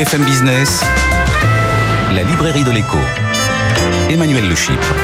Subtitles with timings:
[0.00, 0.82] BFM Business,
[2.14, 2.96] la librairie de l'écho.
[4.08, 4.94] Emmanuel Le Chypre.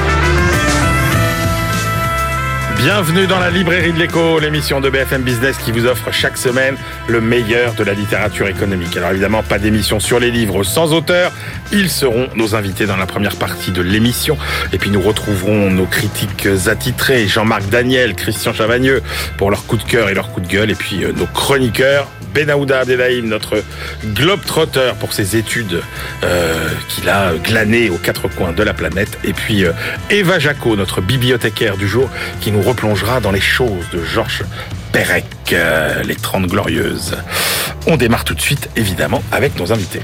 [2.78, 6.76] Bienvenue dans la librairie de l'écho, l'émission de BFM Business qui vous offre chaque semaine
[7.08, 8.96] le meilleur de la littérature économique.
[8.96, 11.30] Alors évidemment, pas d'émission sur les livres sans auteur.
[11.72, 14.38] Ils seront nos invités dans la première partie de l'émission.
[14.72, 19.02] Et puis nous retrouverons nos critiques attitrés, Jean-Marc Daniel, Christian Chavagneux,
[19.36, 20.70] pour leur coup de cœur et leur coup de gueule.
[20.70, 23.64] Et puis euh, nos chroniqueurs, Benaouda Abdelhaim, notre
[24.04, 25.80] globe-trotter pour ses études
[26.22, 29.18] euh, qu'il a glanées aux quatre coins de la planète.
[29.24, 29.72] Et puis euh,
[30.10, 32.10] Eva Jaco, notre bibliothécaire du jour,
[32.42, 34.44] qui nous replongera dans les choses de Georges
[34.92, 37.16] Perec, euh, les 30 glorieuses.
[37.86, 40.02] On démarre tout de suite, évidemment, avec nos invités.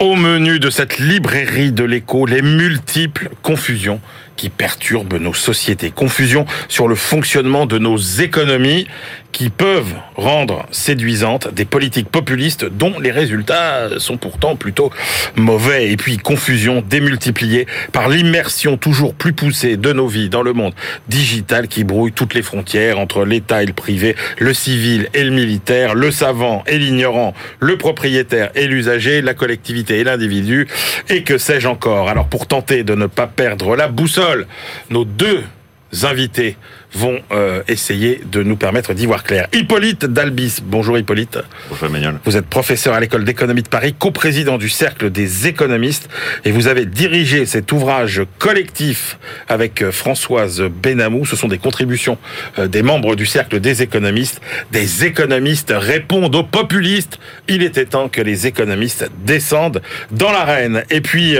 [0.00, 4.02] Au menu de cette librairie de l'écho, les multiples confusions
[4.36, 5.90] qui perturbent nos sociétés.
[5.90, 8.86] Confusion sur le fonctionnement de nos économies
[9.34, 14.90] qui peuvent rendre séduisantes des politiques populistes dont les résultats sont pourtant plutôt
[15.34, 15.90] mauvais.
[15.90, 20.72] Et puis confusion démultipliée par l'immersion toujours plus poussée de nos vies dans le monde
[21.08, 25.30] digital qui brouille toutes les frontières entre l'État et le privé, le civil et le
[25.30, 30.68] militaire, le savant et l'ignorant, le propriétaire et l'usager, la collectivité et l'individu,
[31.08, 32.08] et que sais-je encore?
[32.08, 34.46] Alors pour tenter de ne pas perdre la boussole,
[34.90, 35.42] nos deux
[36.02, 36.56] invités
[36.94, 39.48] vont euh, essayer de nous permettre d'y voir clair.
[39.52, 41.38] Hippolyte Dalbis, bonjour Hippolyte.
[41.68, 42.14] Bonjour Emmanuel.
[42.24, 46.08] Vous êtes professeur à l'école d'économie de Paris, coprésident du Cercle des économistes,
[46.44, 51.26] et vous avez dirigé cet ouvrage collectif avec euh, Françoise Benamou.
[51.26, 52.18] Ce sont des contributions
[52.58, 54.40] euh, des membres du Cercle des économistes.
[54.70, 57.18] Des économistes répondent aux populistes.
[57.48, 60.84] Il était temps que les économistes descendent dans l'arène.
[60.90, 61.36] Et puis,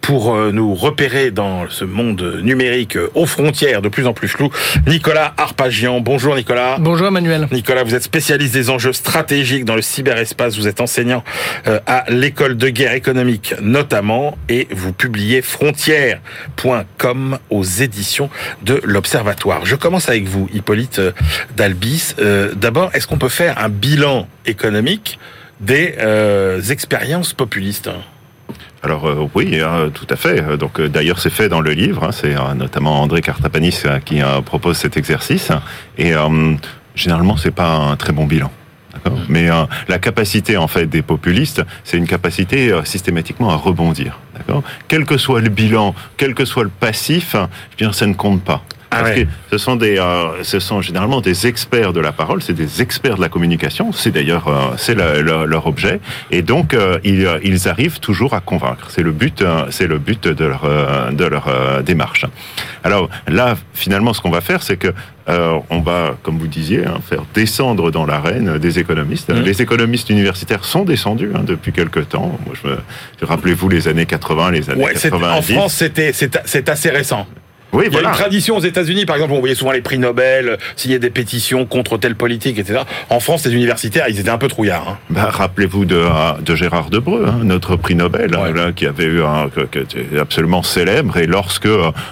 [0.00, 4.50] pour nous repérer dans ce monde numérique aux frontières de plus en plus floues,
[4.92, 6.00] Nicolas Arpagian.
[6.00, 6.76] Bonjour Nicolas.
[6.78, 7.48] Bonjour Emmanuel.
[7.50, 10.58] Nicolas, vous êtes spécialiste des enjeux stratégiques dans le cyberespace.
[10.58, 11.24] Vous êtes enseignant
[11.66, 18.28] euh, à l'école de guerre économique notamment et vous publiez frontières.com aux éditions
[18.64, 19.64] de l'Observatoire.
[19.64, 21.12] Je commence avec vous, Hippolyte euh,
[21.56, 22.14] Dalbis.
[22.18, 25.18] Euh, d'abord, est-ce qu'on peut faire un bilan économique
[25.62, 25.94] des
[26.68, 27.88] expériences populistes?
[28.82, 30.56] Alors euh, oui, hein, tout à fait.
[30.56, 32.04] Donc euh, d'ailleurs c'est fait dans le livre.
[32.04, 32.12] Hein.
[32.12, 35.50] c'est euh, notamment André Cartapanis qui propose cet exercice.
[35.98, 36.12] Et
[36.94, 38.50] généralement c'est pas un très bon bilan.
[39.04, 39.10] Mm.
[39.28, 39.48] Mais
[39.88, 44.18] la capacité en fait des populistes, c'est une capacité systématiquement à rebondir.
[44.88, 48.42] Quel que soit le bilan, quel que soit le passif, eh bien ça ne compte
[48.42, 48.62] pas.
[48.92, 52.42] Ah Parce que ce sont des, euh, ce sont généralement des experts de la parole,
[52.42, 53.90] c'est des experts de la communication.
[53.92, 58.88] C'est d'ailleurs, euh, c'est leur objet, et donc euh, ils, ils, arrivent toujours à convaincre.
[58.90, 60.62] C'est le but, c'est le but de leur
[61.12, 62.26] de leur démarche.
[62.84, 64.92] Alors là, finalement, ce qu'on va faire, c'est que
[65.26, 69.30] on va, comme vous disiez, hein, faire descendre dans l'arène des économistes.
[69.32, 69.40] Mmh.
[69.40, 72.38] Les économistes universitaires sont descendus hein, depuis quelque temps.
[72.44, 72.78] Moi, je me,
[73.22, 75.24] rappelez-vous les années 80, les années ouais, 90.
[75.24, 77.26] En France, c'était c'est assez récent.
[77.72, 79.98] Oui, Il y a une tradition aux États-Unis, par exemple, on voyait souvent les prix
[79.98, 82.80] Nobel, signer des pétitions contre telle politique, etc.
[83.08, 84.88] En France, les universitaires, ils étaient un peu trouillards.
[84.88, 84.98] Hein.
[85.08, 86.04] Bah, rappelez-vous de,
[86.42, 90.62] de, Gérard Debreu, hein, notre prix Nobel, là, qui avait eu un, qui était absolument
[90.62, 91.16] célèbre.
[91.16, 91.68] Et lorsque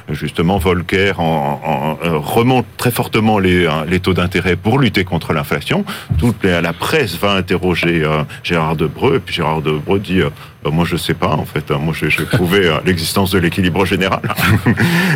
[0.09, 5.85] justement Volcker en, en, remonte très fortement les, les taux d'intérêt pour lutter contre l'inflation,
[6.19, 10.23] toute la presse va interroger euh, Gérard Debreu, et puis Gérard Debreu dit
[10.61, 11.71] euh, bah, moi, je sais pas, en fait.
[11.71, 14.21] Moi, j'ai prouvé euh, l'existence de l'équilibre général.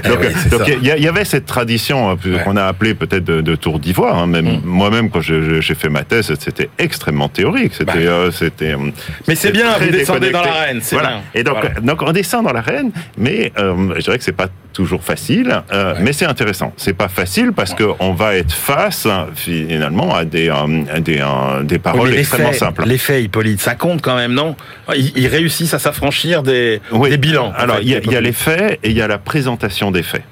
[0.04, 0.08] Eh
[0.50, 4.18] donc, il y, avait cette tradition hein, qu'on a appelée peut-être de, tour d'ivoire.
[4.18, 4.60] Hein, même mm.
[4.64, 7.72] moi-même, quand j'ai fait ma thèse, c'était extrêmement théorique.
[7.74, 8.10] C'était, bah.
[8.10, 8.72] euh, c'était.
[8.72, 8.90] Euh,
[9.28, 10.80] mais c'est bien, vous descendez dans l'arène.
[10.90, 11.22] Voilà.
[11.34, 15.62] Et donc, donc, on descend dans l'arène, mais je dirais que c'est pas toujours facile,
[16.00, 16.72] mais c'est intéressant.
[16.76, 20.52] C'est pas facile parce que on va être face finalement à des
[21.00, 21.24] des,
[21.62, 22.84] des paroles extrêmement simples.
[22.86, 24.56] Les faits, Hippolyte, ça compte quand même, non?
[24.94, 27.52] Il, réussissent à s'affranchir des, des, bilans.
[27.56, 30.24] Alors, il y, a les faits et il y a la présentation des faits.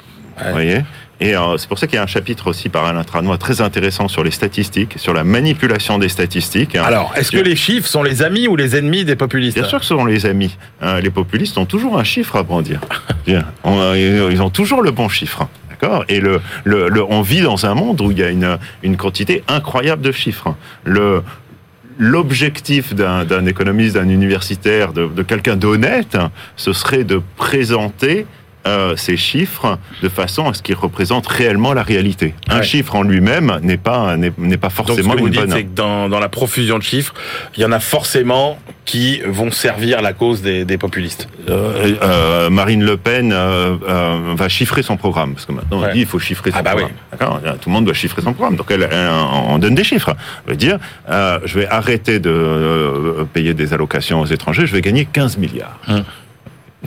[0.44, 0.82] Vous voyez?
[1.22, 3.60] Et euh, c'est pour ça qu'il y a un chapitre aussi par Alain Tranois très
[3.60, 6.74] intéressant sur les statistiques, sur la manipulation des statistiques.
[6.74, 9.78] Alors, est-ce que les chiffres sont les amis ou les ennemis des populistes Bien sûr
[9.78, 10.58] que ce sont les amis.
[10.80, 12.80] Hein, les populistes ont toujours un chiffre à brandir.
[13.64, 15.48] Euh, ils ont toujours le bon chiffre.
[15.70, 16.04] D'accord?
[16.08, 19.44] Et le, le, on vit dans un monde où il y a une, une quantité
[19.46, 20.54] incroyable de chiffres.
[20.84, 21.22] Le,
[21.98, 26.18] l'objectif d'un économiste, d'un universitaire, de, quelqu'un d'honnête,
[26.56, 28.26] ce serait de présenter
[28.66, 32.34] euh, ces chiffres de façon à ce qu'ils représentent réellement la réalité.
[32.48, 32.62] Un Ouais.
[32.62, 35.50] chiffre en lui-même n'est pas n'est pas Donc ce forcément que vous une dites, bonne.
[35.50, 37.12] c'est que dans, dans la profusion de chiffres,
[37.56, 41.28] il y en a forcément qui vont servir la cause des, des populistes.
[41.48, 46.06] Euh, euh, Marine Le Pen va chiffrer son programme parce que maintenant on dit il
[46.06, 46.92] faut chiffrer son Ah bah programme.
[47.10, 48.56] D'accord Tout le monde doit chiffrer son programme.
[48.56, 49.08] Donc elle, elle,
[49.48, 50.14] on donne des chiffres.
[50.46, 50.78] Elle veut dire
[51.08, 55.78] je vais arrêter de payer des allocations aux étrangers, je vais gagner 15 milliards.
[55.88, 56.04] Hum.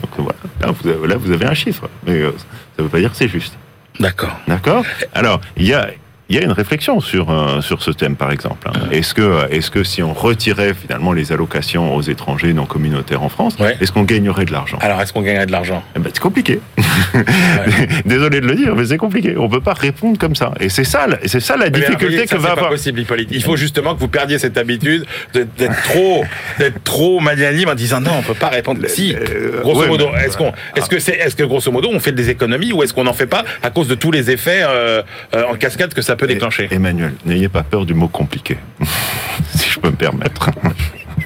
[0.00, 2.44] Donc voilà, là vous, avez, là vous avez un chiffre, mais euh, ça
[2.78, 3.56] ne veut pas dire que c'est juste.
[3.98, 4.36] D'accord.
[4.46, 4.84] D'accord?
[5.14, 5.90] Alors, il y a,
[6.28, 8.68] il y a une réflexion sur, euh, sur ce thème, par exemple.
[8.68, 8.72] hein.
[8.90, 13.28] Est-ce que, est que si on retirait finalement les allocations aux étrangers non communautaires en
[13.28, 13.76] France, Ouais.
[13.80, 14.78] est-ce qu'on gagnerait de l'argent?
[14.80, 15.82] Alors, est-ce qu'on gagnerait de l'argent?
[15.94, 16.60] Eh ben, c'est compliqué.
[18.04, 19.34] Désolé de le dire, mais c'est compliqué.
[19.36, 20.52] On peut pas répondre comme ça.
[20.60, 22.70] Et c'est ça, c'est ça la Mais difficulté ça, que c'est va pas avoir.
[22.70, 23.28] possible, Hippolyte.
[23.32, 26.24] Il faut justement que vous perdiez cette habitude de- d'être trop,
[26.58, 28.80] d'être trop magnanime en disant non, on peut pas répondre.
[28.88, 32.00] Si, Euh, grosso ouais, modo, est-ce qu'on, est-ce que c'est, est-ce que grosso modo, on
[32.00, 34.62] fait des économies ou est-ce qu'on n'en fait pas à cause de tous les effets
[34.62, 35.02] euh,
[35.34, 38.58] euh, en cascade que ça peut déclencher Emmanuel, n'ayez pas peur du mot compliqué,
[39.54, 40.50] si je peux me permettre.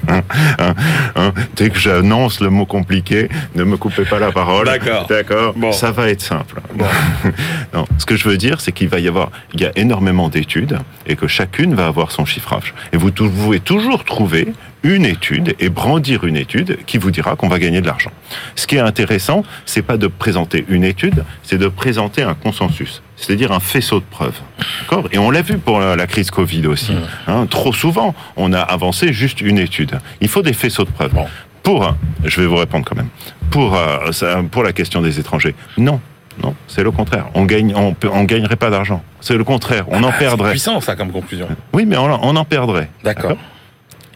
[0.07, 0.21] Hein,
[0.59, 0.73] hein,
[1.15, 4.65] hein, dès que j'annonce le mot compliqué, ne me coupez pas la parole.
[4.65, 5.07] D'accord.
[5.07, 5.53] D'accord.
[5.55, 5.71] Bon.
[5.71, 6.61] Ça va être simple.
[6.75, 6.85] Bon.
[7.73, 10.29] non, ce que je veux dire, c'est qu'il va y avoir, il y a énormément
[10.29, 12.73] d'études et que chacune va avoir son chiffrage.
[12.93, 17.47] Et vous pouvez toujours trouver une étude et brandir une étude qui vous dira qu'on
[17.47, 18.11] va gagner de l'argent.
[18.55, 23.01] Ce qui est intéressant, c'est pas de présenter une étude, c'est de présenter un consensus,
[23.15, 24.39] c'est-à-dire un faisceau de preuves.
[24.81, 25.07] D'accord?
[25.11, 26.93] Et on l'a vu pour la, crise Covid aussi.
[27.27, 29.99] Hein, trop souvent, on a avancé juste une étude.
[30.19, 31.13] Il faut des faisceaux de preuves.
[31.13, 31.27] Bon.
[31.63, 33.09] Pour, je vais vous répondre quand même.
[33.51, 34.09] Pour euh,
[34.49, 35.99] pour la question des étrangers, non.
[36.41, 37.25] Non, c'est le contraire.
[37.35, 39.03] On gagne, on, peut- on gagnerait pas d'argent.
[39.19, 39.83] C'est le contraire.
[39.89, 40.51] On en Ah, C'est perdrait.
[40.51, 41.47] puissant ça comme conclusion.
[41.73, 42.05] Oui, mais on
[42.35, 42.89] en perdrait.
[43.03, 43.37] D'accord?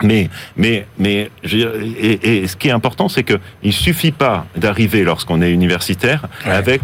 [0.04, 4.46] Mais, mais, mais, je et, et ce qui est important, c'est que il suffit pas
[4.58, 6.52] d'arriver lorsqu'on est universitaire Ouais.
[6.54, 6.82] avec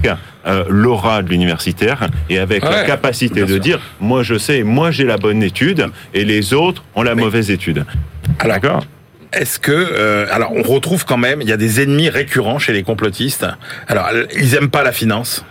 [0.48, 3.60] euh, l'aura de l'universitaire et avec la capacité de sûr.
[3.60, 7.22] dire, moi je sais, moi j'ai la bonne étude et les autres ont la Mais-
[7.24, 7.86] mauvaise étude.
[8.40, 8.86] Alors, D'accord?
[9.34, 12.74] Est-ce que euh, alors on retrouve quand même il y a des ennemis récurrents chez
[12.74, 13.46] les complotistes.
[13.88, 15.46] Alors ils aiment pas la finance,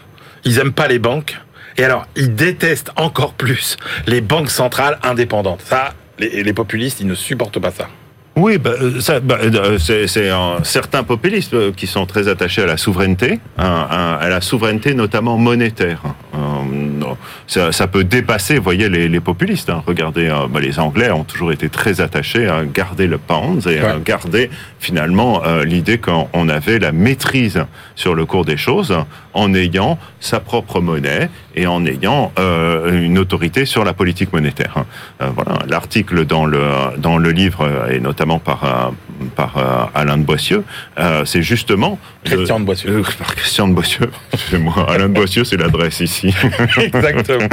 [0.45, 1.39] ils aiment pas les banques
[1.79, 3.77] et alors ils détestent encore plus
[4.07, 5.62] les banques centrales indépendantes.
[5.65, 7.89] Ça les, les populistes ils ne supportent pas ça.
[8.37, 12.63] Oui, bah, euh, bah, euh, c'est c'est, euh, certains populistes euh, qui sont très attachés
[12.63, 16.01] à la souveraineté, hein, hein, à la souveraineté notamment monétaire.
[16.35, 16.39] Euh,
[16.73, 17.17] non,
[17.49, 19.69] ça, ça peut dépasser, vous voyez, les, les populistes.
[19.69, 19.83] hein.
[19.85, 23.81] Regardez, euh, bah, les Anglais ont toujours été très attachés à garder le pound et
[23.81, 27.65] à garder finalement euh, l'idée qu'on avait la maîtrise
[27.97, 28.97] sur le cours des choses
[29.35, 34.73] en ayant sa propre monnaie et en ayant euh, une autorité sur la politique monétaire.
[34.77, 34.87] hein.
[35.23, 36.61] Euh, voilà, l'article dans le
[36.99, 38.93] dans le livre euh, et notamment par
[39.37, 40.65] par Alain de Boissieu,
[40.99, 43.03] euh, c'est justement Christian de Boissieu.
[43.19, 44.11] par Christian de Boissieu.
[44.32, 46.35] Excusez-moi, Alain de Boissieu, c'est l'adresse ici.
[46.79, 47.47] Exactement.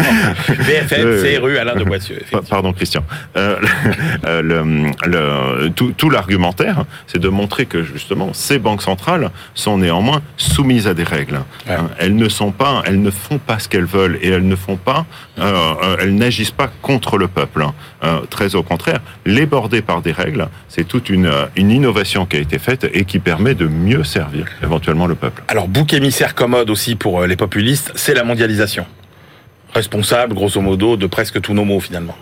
[0.48, 2.22] BFM, c'est rue Alain de Boissieu.
[2.50, 3.04] Pardon Christian.
[4.24, 10.22] Le, le- tout, tout l'argumentaire, c'est de montrer que justement ces banques centrales sont néanmoins
[10.38, 11.40] soumises à des règles.
[11.70, 14.56] Hein, Elles ne sont pas, elles ne font pas ce qu'elles veulent et elles ne
[14.56, 15.06] font pas,
[15.40, 17.62] euh, euh, elles n'agissent pas contre le peuple.
[17.64, 17.74] hein.
[18.04, 22.26] Euh, très au contraire, les border par des règles, c'est toute une, euh, une innovation
[22.26, 25.44] qui a été faite et qui permet de mieux servir éventuellement le peuple.
[25.48, 28.86] Alors bouc émissaire commode aussi pour euh, les populistes, c'est la mondialisation.
[29.74, 32.16] Responsable grosso modo de presque tous nos maux finalement.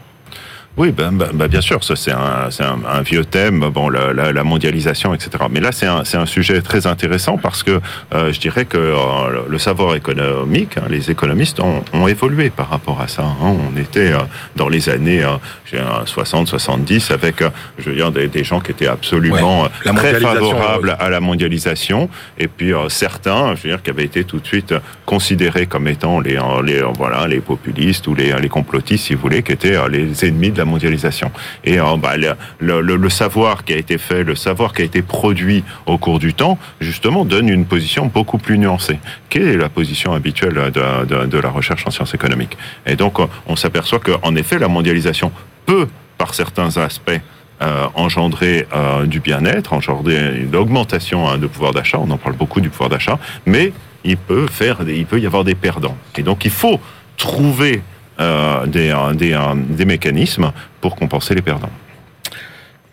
[0.78, 4.12] Oui, ben, ben, ben, bien sûr, ça c'est un, un, un vieux thème, bon, la,
[4.12, 5.30] la, la mondialisation, etc.
[5.50, 7.80] Mais là, c'est un, un sujet très intéressant parce que
[8.14, 12.70] euh, je dirais que euh, le- savoir économique, hein, les économistes ont, ont évolué par
[12.70, 13.24] rapport à ça.
[13.24, 13.56] hein.
[13.74, 14.18] On était euh,
[14.58, 18.44] dans les années euh, je dirais, 60, 70 avec, euh, je veux dire, des, des
[18.44, 20.12] gens qui étaient absolument Ouais, euh, très
[20.50, 24.40] favorables à la mondialisation, et puis euh, certains, je veux dire, qui avaient été tout
[24.40, 24.74] de suite
[25.06, 29.14] considérés comme étant les, euh, les euh, voilà, les populistes ou les, les complotistes, si
[29.16, 31.32] vous voulez, qui étaient euh, les ennemis de la mondialisation.
[31.64, 32.16] Et euh, bah,
[32.60, 36.34] le, savoir qui a été fait, le savoir qui a été produit au cours du
[36.34, 39.00] temps, justement, donne une position beaucoup plus nuancée.
[39.30, 42.58] Quelle est la position habituelle de, la recherche en sciences économiques?
[42.86, 45.32] Et donc, euh, on s'aperçoit qu'en effet, la mondialisation
[45.66, 47.22] peut, par certains aspects,
[47.62, 48.68] euh, engendrer
[49.06, 51.98] du bien-être, engendrer une augmentation hein, de pouvoir d'achat.
[52.02, 53.72] On en parle beaucoup du pouvoir d'achat, mais
[54.04, 55.98] il peut faire, il peut y avoir des perdants.
[56.18, 56.80] Et donc, il faut
[57.18, 57.82] trouver
[58.18, 61.70] des, euh, des, euh, des mécanismes pour compenser les perdants.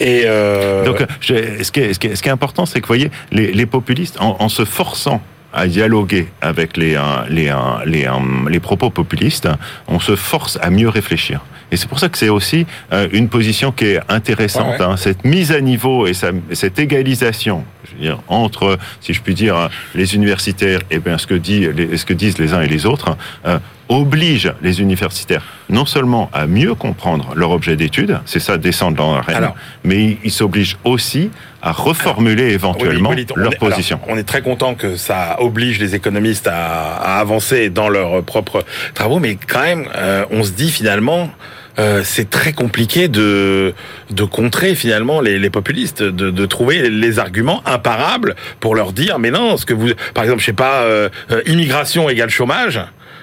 [0.01, 2.81] Et euh, Donc, je- ce, qui est, ce, qui est, ce qui est important, c'est
[2.81, 7.01] que, vous voyez, les, les populistes, en, en se forçant à dialoguer avec les, euh,
[7.29, 7.55] les, euh,
[7.87, 8.11] les, euh,
[8.49, 9.49] les propos populistes,
[9.87, 11.41] on se force à mieux réfléchir.
[11.71, 14.93] Et c'est pour ça que c'est aussi euh, une position qui est intéressante, Ouais, ouais.
[14.93, 19.21] hein, cette mise à niveau et sa- cette égalisation Je veux dire, entre, si je
[19.21, 22.69] puis dire, les universitaires et bien ce que, dit, ce que disent les uns et
[22.69, 23.59] les autres, euh,
[23.89, 29.15] oblige les universitaires non seulement à mieux comprendre leur objet d'étude, c'est ça, descendre dans
[29.15, 29.51] l'arène,
[29.85, 34.01] mais ils s'obligent aussi à reformuler éventuellement leur position.
[34.09, 39.19] on est très content que ça oblige les économistes à, avancer dans leurs propres travaux,
[39.19, 41.31] mais quand même, euh, on se dit finalement,
[41.79, 43.75] euh, c'est très compliqué de
[44.11, 49.19] de contrer finalement les, les populistes, de, de, trouver les arguments imparables pour leur dire
[49.19, 51.09] mais non, ce que vous, par exemple, je sais pas, euh,
[51.47, 52.81] immigration égale chômage.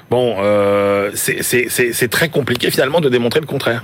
[0.09, 3.83] Bon, euh, c'est très compliqué finalement de démontrer le contraire.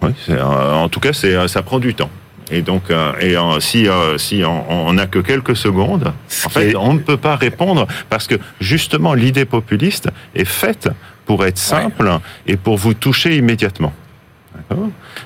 [0.00, 2.10] Oui, en tout cas, c'est ça prend du temps.
[2.50, 6.12] Et donc, euh, et euh, si euh, si on n'a que quelques secondes,
[6.44, 10.88] en fait, on ne peut pas répondre parce que justement l'idée populiste est faite
[11.26, 12.10] pour être simple
[12.46, 13.92] et pour vous toucher immédiatement.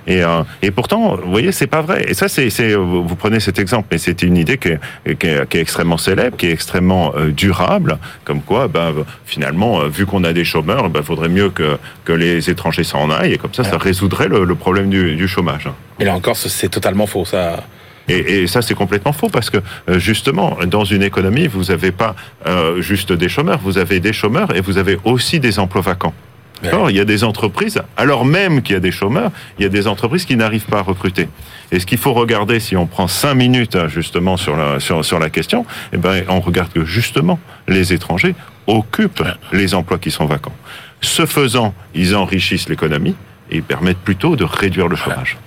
[0.06, 2.06] Et, euh, et pourtant, vous voyez, c'est pas vrai.
[2.08, 5.48] Et ça, c'est, vous prenez cet exemple, mais c'est une idée qui est, qui, est,
[5.48, 8.94] qui est, extrêmement célèbre, qui est extrêmement euh, durable, comme quoi, ben,
[9.26, 12.84] finalement, euh, vu qu'on a des chômeurs, il ben, faudrait mieux que, que les étrangers
[12.84, 15.68] s'en aillent, et comme ça, ça résoudrait le, le problème du, du, chômage.
[16.00, 17.64] Et là encore, c'est totalement faux, ça.
[18.08, 19.58] Et, et, ça, c'est complètement faux parce que
[19.98, 22.14] justement, dans une économie, vous n'avez pas
[22.46, 26.14] euh, juste des chômeurs, vous avez des chômeurs et vous avez aussi des emplois vacants.
[26.62, 29.68] Il y a des entreprises, alors même qu'il y a des chômeurs, il y a
[29.68, 31.28] des entreprises qui n'arrivent pas à recruter.
[31.70, 35.04] Et ce qu'il faut regarder, si on prend cinq minutes hein, justement sur la, sur,
[35.04, 37.38] sur la question, eh ben, on regarde que justement
[37.68, 38.34] les étrangers
[38.66, 39.22] occupent
[39.52, 40.54] les emplois qui sont vacants.
[41.00, 43.14] Ce faisant, ils enrichissent l'économie
[43.50, 45.38] et ils permettent plutôt de réduire le chômage.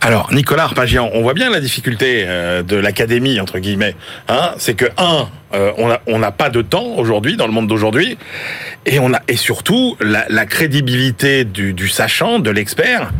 [0.00, 3.94] Alors, Nicolas Arpagian, on voit bien la difficulté euh, de l'académie, entre guillemets.
[4.28, 5.72] Hein c'est que, un, euh,
[6.06, 8.18] on n'a pas de temps aujourd'hui, dans le monde d'aujourd'hui,
[8.86, 8.98] et,
[9.28, 13.12] et surtout, la, crédibilité du, sachant, de l'expert,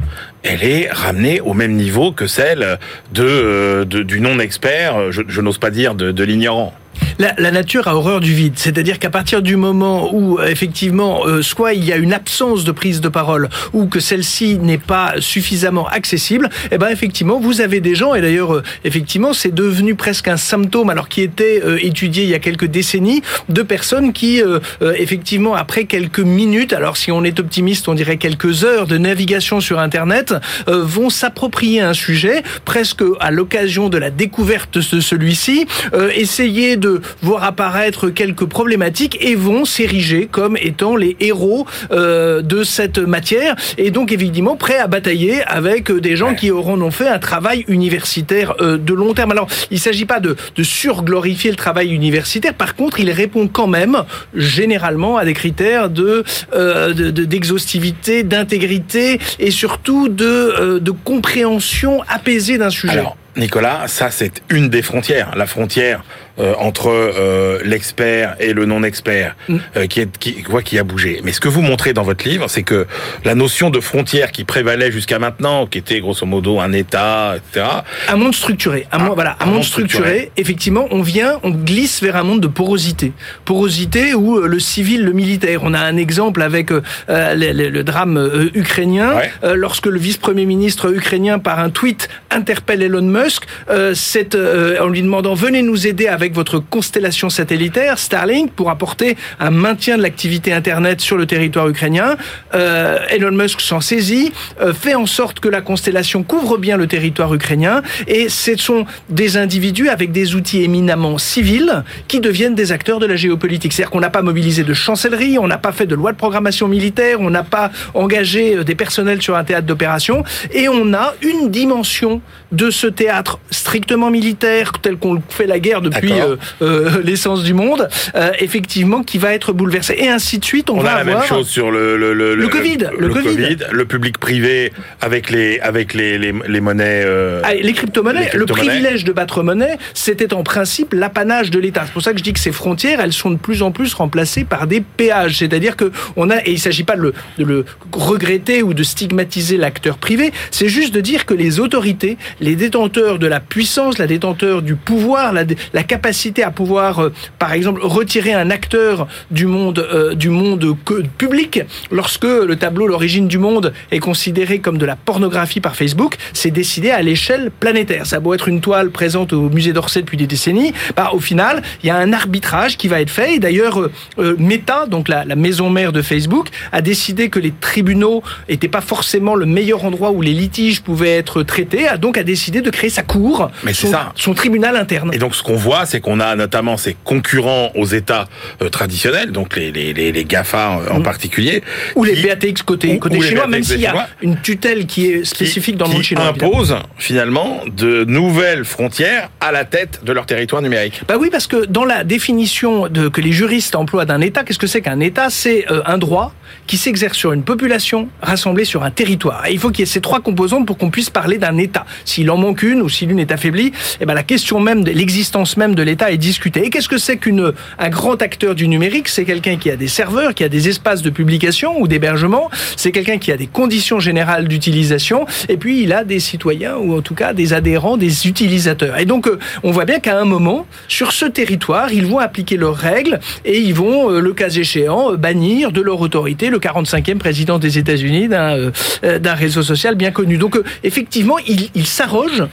[0.43, 2.79] elle est ramenée au même niveau que celle
[3.13, 6.75] de, euh, du non-expert, je, je n'ose pas dire de l'ignorant.
[7.19, 11.43] La, la, nature a horreur du vide, c'est-à-dire qu'à partir du moment où effectivement, euh,
[11.43, 15.15] soit il y a une absence de prise de parole, ou que celle-ci n'est pas
[15.19, 19.95] suffisamment accessible, eh ben effectivement, vous avez des gens, et d'ailleurs, euh, effectivement, c'est devenu
[19.95, 24.13] presque un symptôme, alors qui était euh, étudié il y a quelques décennies, de personnes
[24.13, 28.65] qui, euh, euh, effectivement, après quelques minutes, alors si on est optimiste, on dirait quelques
[28.65, 30.35] heures de navigation sur Internet,
[30.69, 35.67] euh, vont s'approprier un sujet, presque à l'occasion de la découverte de celui-ci,
[36.15, 36.77] essayer
[37.21, 43.57] voir apparaître quelques problématiques et vont s'ériger comme étant les héros euh, de cette matière
[43.79, 47.65] et donc évidemment prêts à batailler avec des gens qui auront non fait un travail
[47.69, 49.33] universitaire euh, de long terme.
[49.33, 53.49] Alors il ne s'agit pas de, de surglorifier le travail universitaire, par contre il répond
[53.49, 56.25] quand même généralement à des critères de
[56.55, 62.99] euh, d'exhaustivité, de, d'intégrité et surtout de, euh, de compréhension apaisée d'un sujet.
[62.99, 65.33] Alors, Nicolas, ça c'est une des frontières.
[65.37, 66.05] La frontière
[66.39, 69.57] euh, entre euh, l'expert et le non-expert mm.
[69.77, 71.21] euh, qui, est, qui, quoi, qui a bougé.
[71.23, 72.87] Mais ce que vous montrez dans votre livre, c'est que
[73.27, 77.67] la notion de frontière qui prévalait jusqu'à maintenant, qui était grosso modo un État, etc.
[78.09, 78.87] Un monde structuré.
[78.93, 82.03] Un, ah, monde, voilà, un, un monde, monde structuré, structuré, effectivement, on vient, on glisse
[82.03, 83.13] vers un monde de porosité.
[83.45, 85.61] Porosité où le civil, le militaire.
[85.65, 89.55] On a un exemple avec le, le, le, drame ukrainien, ouais.
[89.55, 95.61] lorsque le vice-premier ministre ukrainien, par un tweet, interpelle Elon Musk, en lui demandant venez
[95.61, 101.01] nous aider avec avec votre constellation satellitaire Starlink pour apporter un maintien de l'activité Internet
[101.01, 102.17] sur le territoire ukrainien.
[102.55, 106.87] Euh, Elon Musk s'en saisit, euh, fait en sorte que la constellation couvre bien le
[106.87, 112.71] territoire ukrainien et ce sont des individus avec des outils éminemment civils qui deviennent des
[112.71, 113.73] acteurs de la géopolitique.
[113.73, 116.69] C'est-à-dire qu'on n'a pas mobilisé de chancellerie, on n'a pas fait de loi de programmation
[116.69, 121.15] militaire, on n'a pas engagé euh, des personnels sur un théâtre d'opération et on a
[121.23, 122.21] une dimension
[122.53, 127.55] de ce théâtre strictement militaire tel qu'on fait la guerre depuis euh, euh, l'essence du
[127.55, 129.95] monde, euh, effectivement, qui va être bouleversé.
[129.99, 131.19] Et ainsi de suite, on, on va a la avoir...
[131.21, 133.37] même chose sur le le, le, le Covid, le, COVID.
[133.37, 133.57] COVID.
[133.71, 137.05] le public privé avec les avec les les, les monnaies,
[137.45, 138.31] ah, les crypto-monnaies.
[138.35, 141.83] Le privilège de battre monnaie, c'était en principe l'apanage de l'État.
[141.87, 143.95] C'est pour ça que je dis que ces frontières, elles sont de plus en plus
[143.95, 145.39] remplacées par des péages.
[145.39, 148.83] C'est-à-dire que on a, et il s'agit pas de le, de le regretter ou de
[148.83, 153.99] stigmatiser l'acteur privé, c'est juste de dire que les autorités, les détenteurs de la puissance,
[153.99, 158.51] la détenteur du pouvoir, la, la capacité capacité à pouvoir, euh, par exemple, retirer un
[158.51, 161.61] acteur du monde euh, du monde que- public
[161.93, 166.51] lorsque le tableau l'origine du monde est considéré comme de la pornographie par Facebook, c'est
[166.51, 168.05] décidé à l'échelle planétaire.
[168.07, 171.21] Ça a beau être une toile présente au musée d'Orsay depuis des décennies, bah, au
[171.21, 173.35] final, il y a un arbitrage qui va être fait.
[173.37, 177.39] Et d'ailleurs, euh, euh, Meta, donc la, la maison mère de Facebook, a décidé que
[177.39, 181.97] les tribunaux n'étaient pas forcément le meilleur endroit où les litiges pouvaient être traités, a
[181.97, 184.13] donc a décidé de créer sa cour, Mais son, ça.
[184.17, 185.11] son tribunal interne.
[185.15, 188.27] Et donc ce qu'on voit, c'est qu'on a notamment ces concurrents aux États
[188.63, 191.03] euh, traditionnels, donc les, les, les, les GAFA en Mm.
[191.03, 191.63] particulier.
[191.97, 195.07] Ou les BATX côté, ou- côté ou chinois, même s'il y a une tutelle qui
[195.07, 196.29] est spécifique dans le monde chinois.
[196.29, 201.03] impose finalement de nouvelles frontières à la tête de leur territoire numérique.
[201.07, 204.59] Bah oui, parce que dans la définition de, que les juristes emploient d'un État, qu'est-ce
[204.59, 205.29] que c'est qu'un État?
[205.29, 206.33] C'est euh, un droit
[206.67, 209.45] qui s'exerce sur une population rassemblée sur un territoire.
[209.47, 211.85] Et il faut qu'il y ait ces trois composantes pour qu'on puisse parler d'un État.
[212.05, 214.91] S'il en manque une ou si l'une est affaiblie, eh ben la question même de
[214.91, 216.65] l'existence même de l'État est discutée.
[216.65, 219.09] Et qu'est-ce que c'est qu'une un grand acteur du numérique?
[219.09, 222.51] C'est quelqu'un qui a des serveurs, qui a des espaces de publication ou d'hébergement.
[222.77, 225.27] C'est quelqu'un qui a des conditions générales d'utilisation.
[225.49, 228.99] Et puis il a des citoyens ou en tout cas des adhérents, des utilisateurs.
[228.99, 232.57] Et donc euh, on voit bien qu'à un moment, sur ce territoire, ils vont appliquer
[232.57, 236.59] leurs règles et ils vont, euh, le cas échéant, euh, bannir de leur autorité le
[236.59, 240.39] 45e président des États-Unis d'un réseau social bien connu.
[240.39, 242.45] Donc effectivement, ils s'arrogent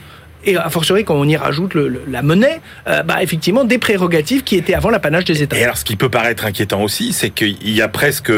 [0.44, 4.56] et a fortiori quand on y rajoute la monnaie, euh, bah effectivement des prérogatives qui
[4.56, 5.58] étaient avant l'apanage des États.
[5.58, 8.32] Et alors, ce qui peut paraître inquiétant aussi, c'est qu'il y a presque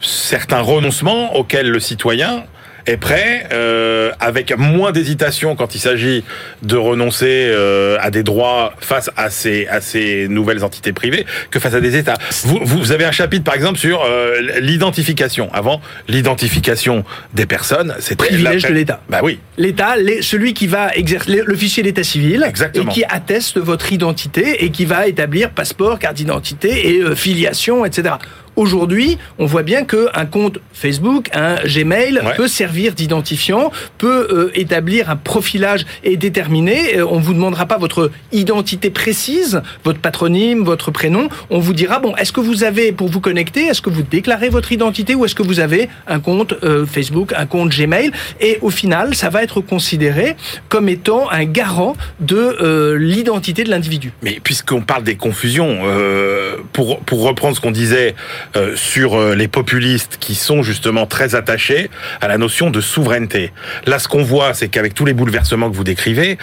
[0.00, 2.44] certains renoncements auxquels le citoyen
[2.86, 6.24] est prêt, euh, avec moins d'hésitation quand il s'agit
[6.62, 11.58] de renoncer euh, à des droits face à ces, à ces nouvelles entités privées que
[11.58, 12.14] face à des États.
[12.44, 15.48] Vous, vous avez un chapitre, par exemple, sur euh, l'identification.
[15.52, 19.00] Avant, l'identification des personnes, c'était Privilège la- de l'État.
[19.08, 19.38] Bah oui.
[19.58, 22.90] L'État, celui qui va exercer le fichier d'état civil Exactement.
[22.90, 27.84] et qui atteste votre identité et qui va établir passeport, carte d'identité et euh, filiation,
[27.84, 28.14] etc.
[28.56, 32.34] Aujourd'hui, on voit bien que un compte Facebook, un Gmail Ouais.
[32.36, 36.98] peut servir d'identifiant, peut euh, établir un profilage et déterminer.
[36.98, 41.28] Euh, on vous demandera pas votre identité précise, votre patronyme, votre prénom.
[41.50, 44.48] On vous dira bon, est-ce que vous avez pour vous connecter, est-ce que vous déclarez
[44.48, 48.10] votre identité ou est-ce que vous avez un compte euh, Facebook, un compte Gmail?
[48.40, 50.36] Et au final, ça va être considéré
[50.68, 54.12] comme étant un garant de euh, l'identité de l'individu.
[54.22, 58.14] Mais puisqu'on parle des confusions, euh, pour, pour reprendre ce qu'on disait
[58.56, 63.52] euh, sur euh, les populistes qui sont justement très attachés à la notion de souveraineté.
[63.86, 66.38] Là, ce qu'on voit, c'est qu'avec tous les bouleversements que vous décrivez,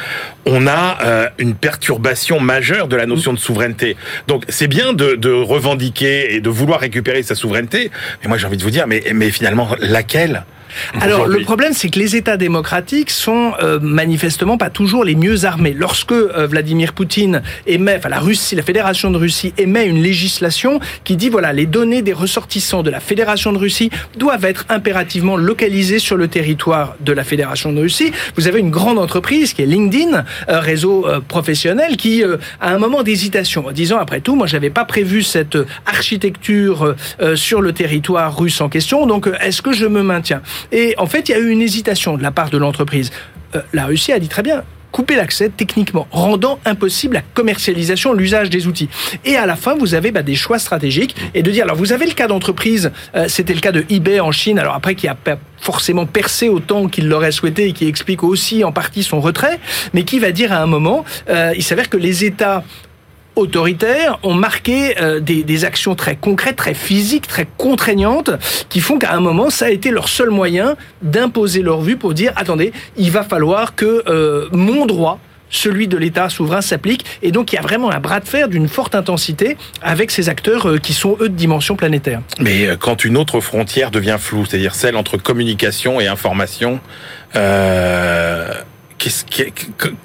[0.45, 3.95] on a euh, une perturbation majeure de la notion de souveraineté.
[4.27, 7.91] Donc, c'est bien de, de revendiquer et de vouloir récupérer sa souveraineté,
[8.21, 10.43] mais moi j'ai envie de vous dire, mais, mais finalement, laquelle?
[10.99, 15.45] Alors le problème, c'est que les États démocratiques sont euh, manifestement pas toujours les mieux
[15.45, 15.73] armés.
[15.77, 20.79] Lorsque euh, Vladimir Poutine émet, enfin la Russie, la Fédération de Russie émet une législation
[21.03, 25.37] qui dit voilà les données des ressortissants de la Fédération de Russie doivent être impérativement
[25.37, 28.11] localisées sur le territoire de la Fédération de Russie.
[28.35, 32.73] Vous avez une grande entreprise qui est LinkedIn, euh, réseau euh, professionnel, qui euh, a
[32.73, 36.95] un moment d'hésitation, en disant après tout, moi j'avais pas prévu cette euh, architecture
[37.35, 40.41] sur le territoire russe en question, donc est-ce que je me maintiens?
[40.71, 43.11] Et en fait, il y a eu une hésitation de la part de l'entreprise.
[43.55, 44.63] Euh, la Russie a dit très bien.
[44.91, 48.89] Couper l'accès techniquement, rendant impossible la commercialisation, l'usage des outils.
[49.23, 51.93] Et à la fin, vous avez bah, des choix stratégiques et de dire, alors vous
[51.93, 55.07] avez le cas d'entreprise, euh, c'était le cas de eBay en Chine, alors après qui
[55.07, 55.15] a
[55.57, 59.61] forcément percé autant qu'il l'aurait souhaité et qui explique aussi en partie son retrait,
[59.93, 62.65] mais qui va dire à un moment, euh, il s'avère que les États
[63.35, 68.31] autoritaires ont marqué euh, des, des actions très concrètes, très physiques, très contraignantes,
[68.69, 72.13] qui font qu'à un moment, ça a été leur seul moyen d'imposer leur vue pour
[72.13, 75.19] dire, attendez, il va falloir que euh, mon droit
[75.51, 78.47] celui de l'État souverain s'applique et donc il y a vraiment un bras de fer
[78.47, 82.21] d'une forte intensité avec ces acteurs euh, qui sont eux de dimension planétaire.
[82.39, 86.79] Mais euh, quand une autre frontière devient floue, c'est-à-dire celle entre communication et information,
[87.35, 88.53] euh,
[88.97, 89.53] qu'est-ce qui,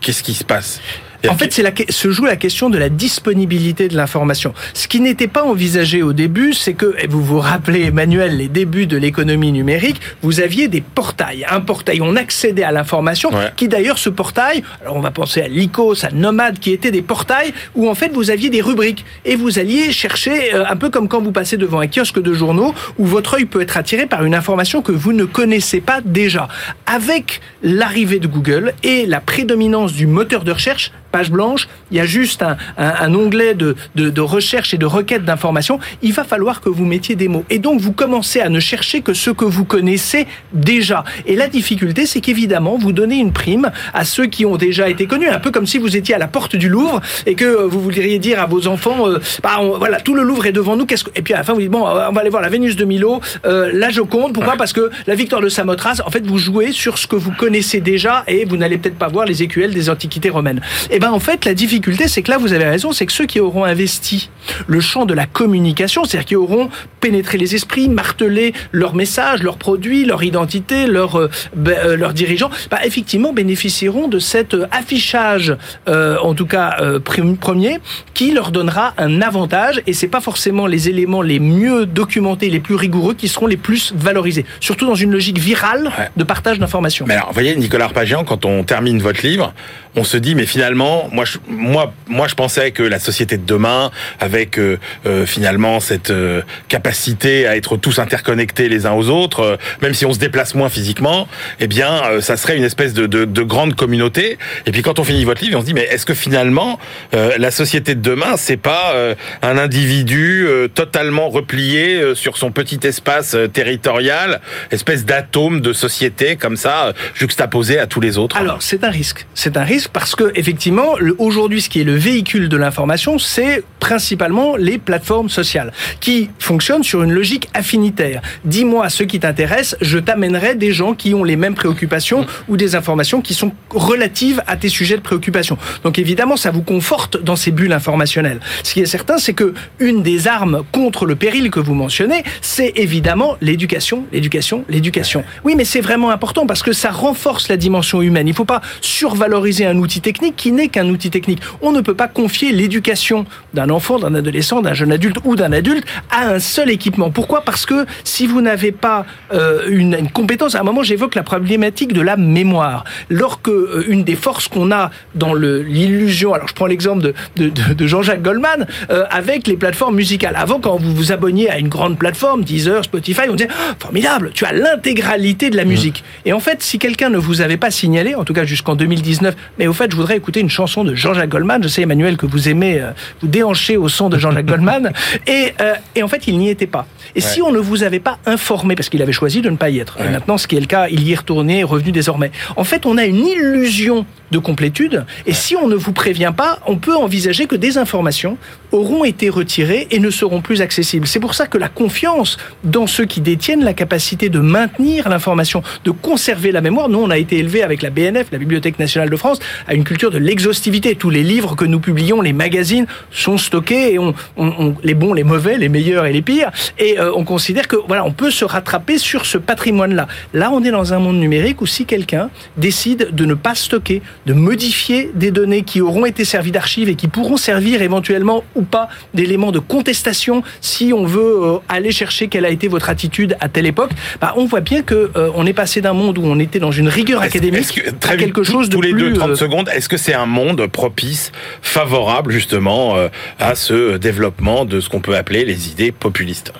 [0.01, 0.81] qu'est-ce qui se passe?
[1.29, 4.53] En fait, c'est la, se joue la question de la disponibilité de l'information.
[4.75, 8.49] Ce qui n'était pas envisagé au début, c'est que, et vous vous rappelez, Emmanuel, les
[8.49, 11.45] débuts de l'économie numérique, vous aviez des portails.
[11.51, 13.51] Un portail, on accédait à l'information, Ouais.
[13.57, 17.03] qui d'ailleurs, ce portail, alors on va penser à Lycos, à Nomad, qui étaient des
[17.03, 20.91] portails où en fait vous aviez des rubriques et vous alliez chercher, euh, un peu
[20.91, 24.07] comme quand vous passez devant un kiosque de journaux, où votre œil peut être attiré
[24.07, 26.49] par une information que vous ne connaissez pas déjà.
[26.87, 32.01] Avec l'arrivée de Google et la prédominance du moteur de recherche, page blanche, il y
[32.01, 35.79] a juste un, un, un onglet de, de, de, recherche et de requête d'informations.
[36.03, 37.47] Il va falloir que vous mettiez des mots.
[37.49, 41.05] Et donc, vous commencez à ne chercher que ce que vous connaissez déjà.
[41.25, 45.07] Et la difficulté, c'est qu'évidemment, vous donnez une prime à ceux qui ont déjà été
[45.07, 47.81] connus, un peu comme si vous étiez à la porte du Louvre et que vous
[47.81, 50.85] voudriez dire à vos enfants, euh, bah, on, voilà, tout le Louvre est devant nous.
[50.85, 51.13] Qu'est-ce que...
[51.15, 52.85] Et puis à la fin, vous dites, bon, on va aller voir la Vénus de
[52.85, 54.35] Milo, euh, la Joconde.
[54.35, 57.33] Pourquoi Parce que la victoire de Samothrace, en fait, vous jouez sur ce que vous
[57.33, 60.61] connaissez déjà et vous n'allez peut-être pas voir les écuelles des antiquités romaines.
[60.91, 63.27] Et ben en fait, la difficulté, c'est que là, vous avez raison, c'est que ceux
[63.27, 64.31] qui auront investi
[64.67, 66.69] le champ de la communication, c'est-à-dire qui auront
[67.01, 71.31] pénétré les esprits, martelé leurs messages, leurs produits, leur identité, leurs euh,
[71.69, 75.57] euh, leurs dirigeants, bah, effectivement bénéficieront de cet euh, affichage,
[75.89, 77.79] euh, en tout cas premier,
[78.15, 79.83] qui leur donnera un avantage.
[79.87, 83.57] Et c'est pas forcément les éléments les mieux documentés, les plus rigoureux, qui seront les
[83.57, 84.45] plus valorisés.
[84.61, 87.07] Surtout dans une logique virale de partage d'informations.
[87.07, 89.53] Mais alors, vous voyez, Nicolas Arpagian, quand on termine votre livre,
[89.97, 93.47] on se dit, mais finalement, moi, je, moi, moi, je pensais que la société de
[93.47, 99.09] demain, avec euh, euh, finalement cette euh, capacité à être tous interconnectés les uns aux
[99.09, 101.29] autres, même si on se déplace moins physiquement,
[101.61, 104.39] eh bien, ça serait une espèce de, de, de grande communauté.
[104.67, 106.79] Et puis, quand on finit votre livre, on se dit, mais est-ce que finalement,
[107.13, 108.95] la société de demain, c'est pas
[109.43, 116.93] un individu totalement replié sur son petit espace territorial, espèce d'atome de société comme ça,
[117.15, 118.37] juxtaposé à tous les autres?
[118.37, 119.27] Alors, c'est un risque.
[119.35, 120.76] C'est un risque parce que, effectivement,
[121.19, 126.83] aujourd'hui, ce qui est le véhicule de l'information, c'est principalement les plateformes sociales qui fonctionnent
[126.83, 128.21] sur une logique affinitaire.
[128.45, 132.75] Dis-moi ce qui t'intéresse, je t'amènerai des gens qui ont les mêmes préoccupations ou des
[132.75, 135.57] informations qui sont relatives à tes sujets de préoccupation.
[135.85, 138.41] Donc, évidemment, ça vous conforte dans ces bulles informationnelles.
[138.63, 142.25] Ce qui est certain, c'est que une des armes contre le péril que vous mentionnez,
[142.41, 145.25] c'est évidemment l'éducation, l'éducation, l'éducation.
[145.45, 148.27] Oui, mais c'est vraiment important parce que ça renforce la dimension humaine.
[148.27, 151.41] Il ne faut pas survaloriser un outil technique qui n'est qu'un outil technique.
[151.63, 155.53] On ne peut pas confier l'éducation d'un enfant, d'un adolescent, d'un jeune adulte ou d'un
[155.53, 157.11] adulte à un seul équipement.
[157.11, 157.43] Pourquoi?
[157.43, 161.23] Parce que si vous n'avez pas euh, une, une compétence, à un moment j'évoque la
[161.23, 162.85] problématique de la mémoire.
[163.11, 167.49] Lorsque euh, une des forces qu'on a dans l'illusion, alors je prends l'exemple de, de,
[167.49, 170.35] de- de Jean-Jacques Goldman, euh, avec les plateformes musicales.
[170.37, 174.31] Avant, quand vous vous abonniez à une grande plateforme, Deezer, Spotify, on disait Oh, formidable,
[174.35, 176.05] tu as l'intégralité de la musique.
[176.25, 179.35] Et en fait, si quelqu'un ne vous avait pas signalé, en tout cas jusqu'en 2019,
[179.59, 181.63] mais au fait, je voudrais écouter une chanson de Jean-Jacques Goldman.
[181.63, 182.91] Je sais, Emmanuel, que vous aimez euh,
[183.21, 184.93] vous déhancher au son de Jean-Jacques Goldman.
[185.27, 186.87] Et, euh, et en fait, il n'y était pas.
[187.15, 189.71] Et si on ne vous avait pas informé, parce qu'il avait choisi de ne pas
[189.71, 191.93] y être, et maintenant, ce qui est le cas, il y est retourné, est revenu
[191.93, 192.31] désormais.
[192.57, 195.05] En fait, on a une illusion de complétude.
[195.27, 198.39] Et si on ne vous prévient pas, on peut envisager que des informations
[198.73, 201.07] auront été retirées et ne seront plus accessibles.
[201.07, 205.63] C'est pour ça que la confiance dans ceux qui détiennent la capacité de maintenir l'information,
[205.85, 209.11] de conserver la mémoire, nous on a été élevés avec la BNF, la Bibliothèque nationale
[209.11, 210.95] de France, à une culture de l'exhaustivité.
[210.97, 214.95] Tous les livres que nous publions, les magazines sont stockés et on, on- on- les
[214.95, 216.51] bons, les mauvais, les meilleurs et les pires.
[216.79, 220.09] Et euh, on considère que voilà, on peut se rattraper sur ce patrimoine-là.
[220.35, 224.03] Là, on est dans un monde numérique où si quelqu'un décide de ne pas stocker,
[224.27, 228.63] de modifier des données qui auront été servies d'archives et qui pourront servir éventuellement ou
[228.63, 233.37] pas d'éléments de contestation si on veut euh, aller chercher quelle a été votre attitude
[233.41, 236.23] à telle époque, bah, on voit bien que euh, on est passé d'un monde où
[236.25, 239.13] on était dans une rigueur académique à vite, quelque chose de tous les plus deux
[239.15, 243.09] 30 euh, secondes, est-ce que c'est un monde propice, favorable justement euh,
[243.39, 246.53] à ce développement de ce qu'on peut appeler les idées populistes?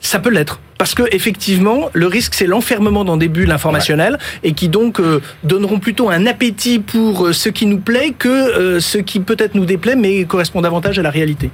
[0.00, 0.60] Ça peut l'être.
[0.82, 5.20] Parce que effectivement, le risque c'est l'enfermement dans des bulles informationnelles et qui donc euh,
[5.44, 9.54] donneront plutôt un appétit pour euh, ce qui nous plaît que euh, ce qui peut-être
[9.54, 11.52] nous déplaît mais correspond davantage à la réalité.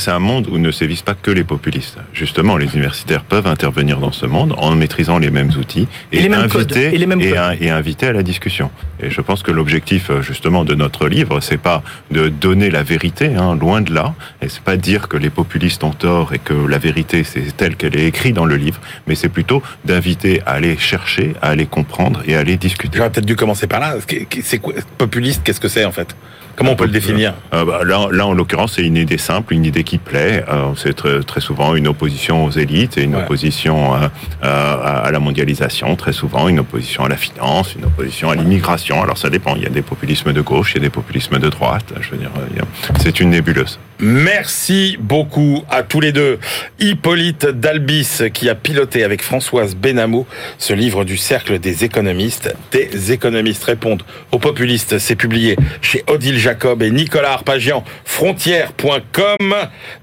[0.00, 1.98] C'est un monde où ne sévissent pas que les populistes.
[2.12, 6.28] Justement, les universitaires peuvent intervenir dans ce monde en maîtrisant les mêmes outils Et les
[6.28, 7.38] mêmes codes, inviter et les mêmes codes.
[7.38, 8.72] un- et inviter à la discussion.
[9.00, 13.36] Et je pense que l'objectif justement de notre livre, c'est pas de donner la vérité,
[13.36, 16.54] hein, loin de là, et c'est pas dire que les populistes ont tort et que
[16.54, 20.52] la vérité c'est telle qu'elle est écrite dans le livre, mais c'est plutôt d'inviter à
[20.52, 22.98] aller chercher, à aller comprendre et à aller discuter.
[22.98, 23.94] J'aurais peut-être dû commencer par là.
[24.42, 26.16] C'est quoi populiste Qu'est-ce que c'est en fait?
[26.56, 27.34] Comment on peut le définir?
[27.54, 30.44] Euh, bah, là, là, en l'occurrence, c'est une idée simple, une idée qui plaît.
[30.48, 33.22] Euh, c'est très, très souvent une opposition aux élites et une Ouais.
[33.22, 34.10] opposition à,
[34.42, 39.00] à la mondialisation, très souvent une opposition à la finance, une opposition à l'immigration.
[39.00, 39.54] Alors ça dépend.
[39.54, 41.92] Il y a des populismes de gauche, il y a des populismes de droite.
[42.00, 42.62] Je veux dire, euh,
[43.00, 43.78] c'est une nébuleuse.
[44.00, 46.38] Merci beaucoup à tous les deux.
[46.78, 50.26] Hippolyte Dalbis qui a piloté avec Françoise Benamou
[50.58, 52.54] ce livre du cercle des économistes.
[52.70, 54.98] Des économistes répondent aux populistes.
[54.98, 57.84] C'est publié chez Odile Jacob et Nicolas Arpagian.
[58.04, 59.54] Frontières.com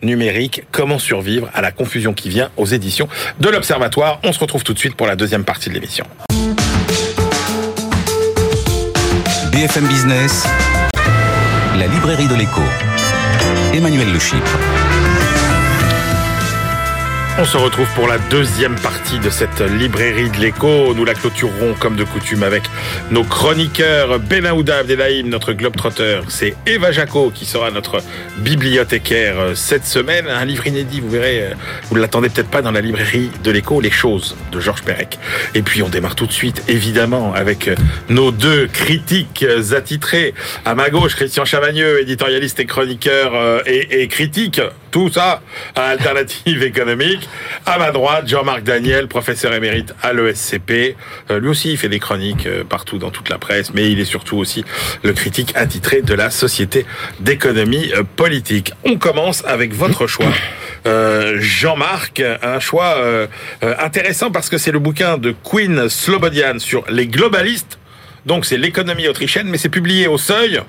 [0.02, 0.64] numérique.
[0.72, 3.08] Comment survivre à la confusion qui vient aux éditions
[3.40, 4.20] de l'Observatoire.
[4.24, 6.06] On se retrouve tout de suite pour la deuxième partie de l'émission.
[9.52, 10.46] BFM Business,
[11.80, 12.62] La librairie de l'écho.
[13.76, 14.85] Emmanuel Le Chypre.
[17.38, 20.94] On se retrouve pour la deuxième partie de cette librairie de l'écho.
[20.94, 22.64] Nous la clôturerons comme de coutume avec
[23.12, 26.22] nos chroniqueurs Benaouda Abdelhaim, notre globetrotter.
[26.30, 28.02] C'est Eva Jaco qui sera notre
[28.38, 30.28] bibliothécaire euh, cette semaine.
[30.30, 31.54] Un livre inédit, vous verrez, euh,
[31.90, 35.20] vous ne l'attendez peut-être pas dans la librairie de l'écho, Les choses de Georges Perec.
[35.56, 37.76] Et puis on démarre tout de suite, évidemment, avec euh,
[38.08, 40.34] nos deux critiques attitrés.
[40.64, 44.62] À ma gauche, Christian Chavagneux, éditorialiste et chroniqueur et, et critique.
[44.96, 45.42] Tout ça
[45.76, 47.28] à Alternative économique.
[47.66, 50.96] À ma droite, Jean-Marc Daniel, professeur émérite à l'ESCP.
[51.30, 54.00] Euh, lui aussi, il fait des chroniques euh, partout dans toute la presse, mais il
[54.00, 54.64] est surtout aussi
[55.04, 56.86] le critique attitré de la Société
[57.20, 58.72] d'économie euh, politique.
[58.86, 60.32] On commence avec votre choix.
[60.86, 62.96] Jean-Marc, un choix
[63.62, 67.80] intéressant parce que c'est le bouquin de Queen Slobodian sur les globalistes.
[68.26, 70.62] Donc c'est l'économie autrichienne, mais c'est publié au seuil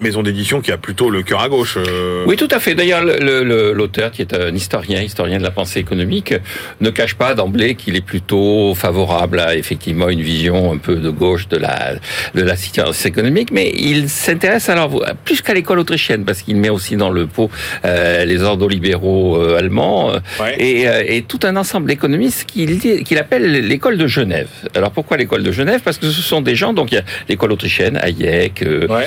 [0.00, 1.76] maison d'édition qui a plutôt le cœur à gauche.
[1.76, 2.24] Euh.
[2.26, 2.74] Oui, tout à fait.
[2.74, 6.34] D'ailleurs, l'auteur, qui est un historien, historien de la pensée économique,
[6.80, 11.10] ne cache pas d'emblée qu'il est plutôt favorable à effectivement une vision un peu de
[11.10, 11.94] gauche de la
[12.34, 16.68] de la situation économique, mais il s'intéresse alors plus qu'à l'école autrichienne parce qu'il met
[16.68, 17.50] aussi dans le pot
[17.84, 20.12] euh, les ordolibéraux euh, allemands
[20.58, 24.48] et, et, tout un ensemble d'économistes qu'il qu'il appelle l'école de Genève.
[24.74, 25.80] Alors pourquoi l'école de Genève?
[25.84, 29.06] Parce que ce sont des gens donc il y a l'école autrichienne, Hayek, ouais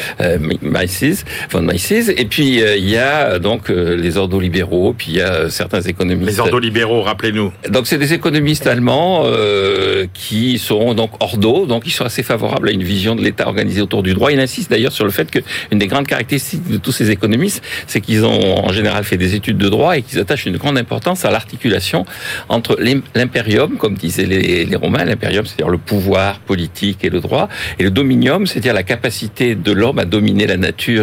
[1.50, 2.14] von Mises.
[2.16, 5.82] Et puis euh, il y a donc euh, les ordolibéraux, puis il y a certains
[5.82, 6.32] économistes.
[6.32, 7.52] Les ordolibéraux, rappelez-nous.
[7.70, 12.70] Donc c'est des économistes allemands euh, qui sont donc ordo, donc ils sont assez favorables
[12.70, 14.32] à une vision de l'État organisé autour du droit.
[14.32, 18.02] Il insiste d'ailleurs sur le fait qu'une des grandes caractéristiques de tous ces économistes, c'est
[18.02, 21.26] qu'ils ont en général fait des études de droit et qu'ils attachent une grande importance
[21.26, 22.06] à l'articulation
[22.50, 22.78] entre
[23.16, 27.84] l'impérium, comme disaient les, les Romains, l'impérium, c'est-à-dire le pouvoir politique et le droit, et
[27.84, 30.58] le dominium, c'est-à-dire la capacité de l'homme à dominer la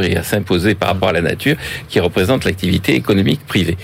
[0.05, 1.57] et à s'imposer par rapport à la nature
[1.89, 3.77] qui représente l'activité économique privée.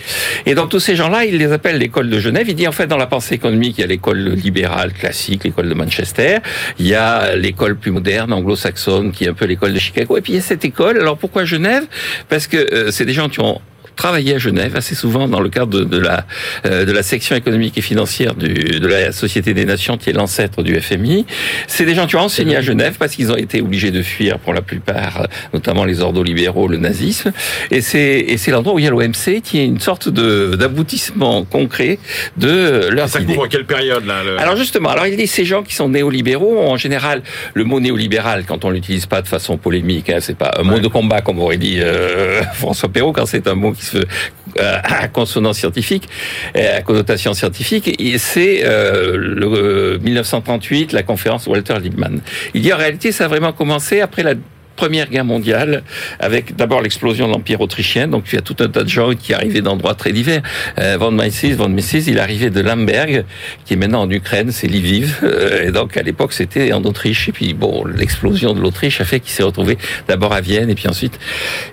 [0.46, 2.46] Et donc tous ces gens-là, il les appelle l'école de Genève.
[2.48, 5.68] Il dit en fait dans la pensée économique, il y a l'école libérale classique, l'école
[5.68, 6.38] de Manchester,
[6.78, 10.20] il y a l'école plus moderne anglo-saxonne qui est un peu l'école de Chicago et
[10.20, 10.98] puis il y a cette école.
[10.98, 11.84] Alors pourquoi Genève?
[12.28, 13.60] Parce que euh, c'est des gens qui ont
[13.96, 16.26] travaillé à Genève assez souvent dans le cadre de, la
[16.66, 20.12] euh, de la section économique et financière du, de la Société des Nations qui est
[20.12, 21.26] l'ancêtre du FMI.
[21.66, 24.38] C'est des gens qui ont enseigné à Genève parce qu'ils ont été obligés de fuir
[24.38, 27.32] pour la plupart, notamment les ordolibéraux, le nazisme.
[27.70, 30.56] Et c'est et c'est l'endroit où il y a l'OMC qui est une sorte de
[30.56, 31.98] d'aboutissement concret
[32.36, 35.74] de leur Ça couvre quelle période là Alors justement, alors il dit ces gens qui
[35.74, 37.22] sont néolibéraux en général
[37.54, 40.78] le mot néolibéral quand on l'utilise pas de façon polémique, hein, c'est pas un mot
[40.78, 45.08] de combat comme aurait dit euh, François Perrault quand c'est un mot qui euh, à
[45.08, 46.08] consonance scientifique,
[46.54, 52.20] à connotation scientifique, c'est euh, le 1938, la conférence Walter Lippmann.
[52.54, 54.34] Il dit en réalité, ça a vraiment commencé après la
[54.76, 55.82] Première Guerre mondiale,
[56.20, 58.08] avec d'abord l'explosion de l'Empire autrichien.
[58.08, 60.42] Donc il y a tout un tas de gens qui arrivaient d'endroits très divers.
[60.78, 63.24] Euh, von Mises, von Mises, il arrivait de Lemberg,
[63.64, 65.20] qui est maintenant en Ukraine, c'est Lviv.
[65.22, 67.28] Euh, et donc à l'époque c'était en Autriche.
[67.28, 70.74] Et puis bon, l'explosion de l'Autriche a fait qu'il s'est retrouvé d'abord à Vienne et
[70.74, 71.18] puis ensuite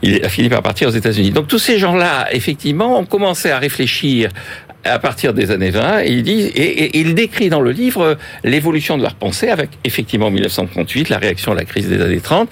[0.01, 1.31] il a fini par partir aux États-Unis.
[1.31, 4.29] Donc tous ces gens-là, effectivement, ont commencé à réfléchir
[4.83, 9.03] à partir des années 20, il dit et, il décrit dans le livre l'évolution de
[9.03, 12.49] leur pensée avec effectivement 1938, la réaction à la crise des années 30.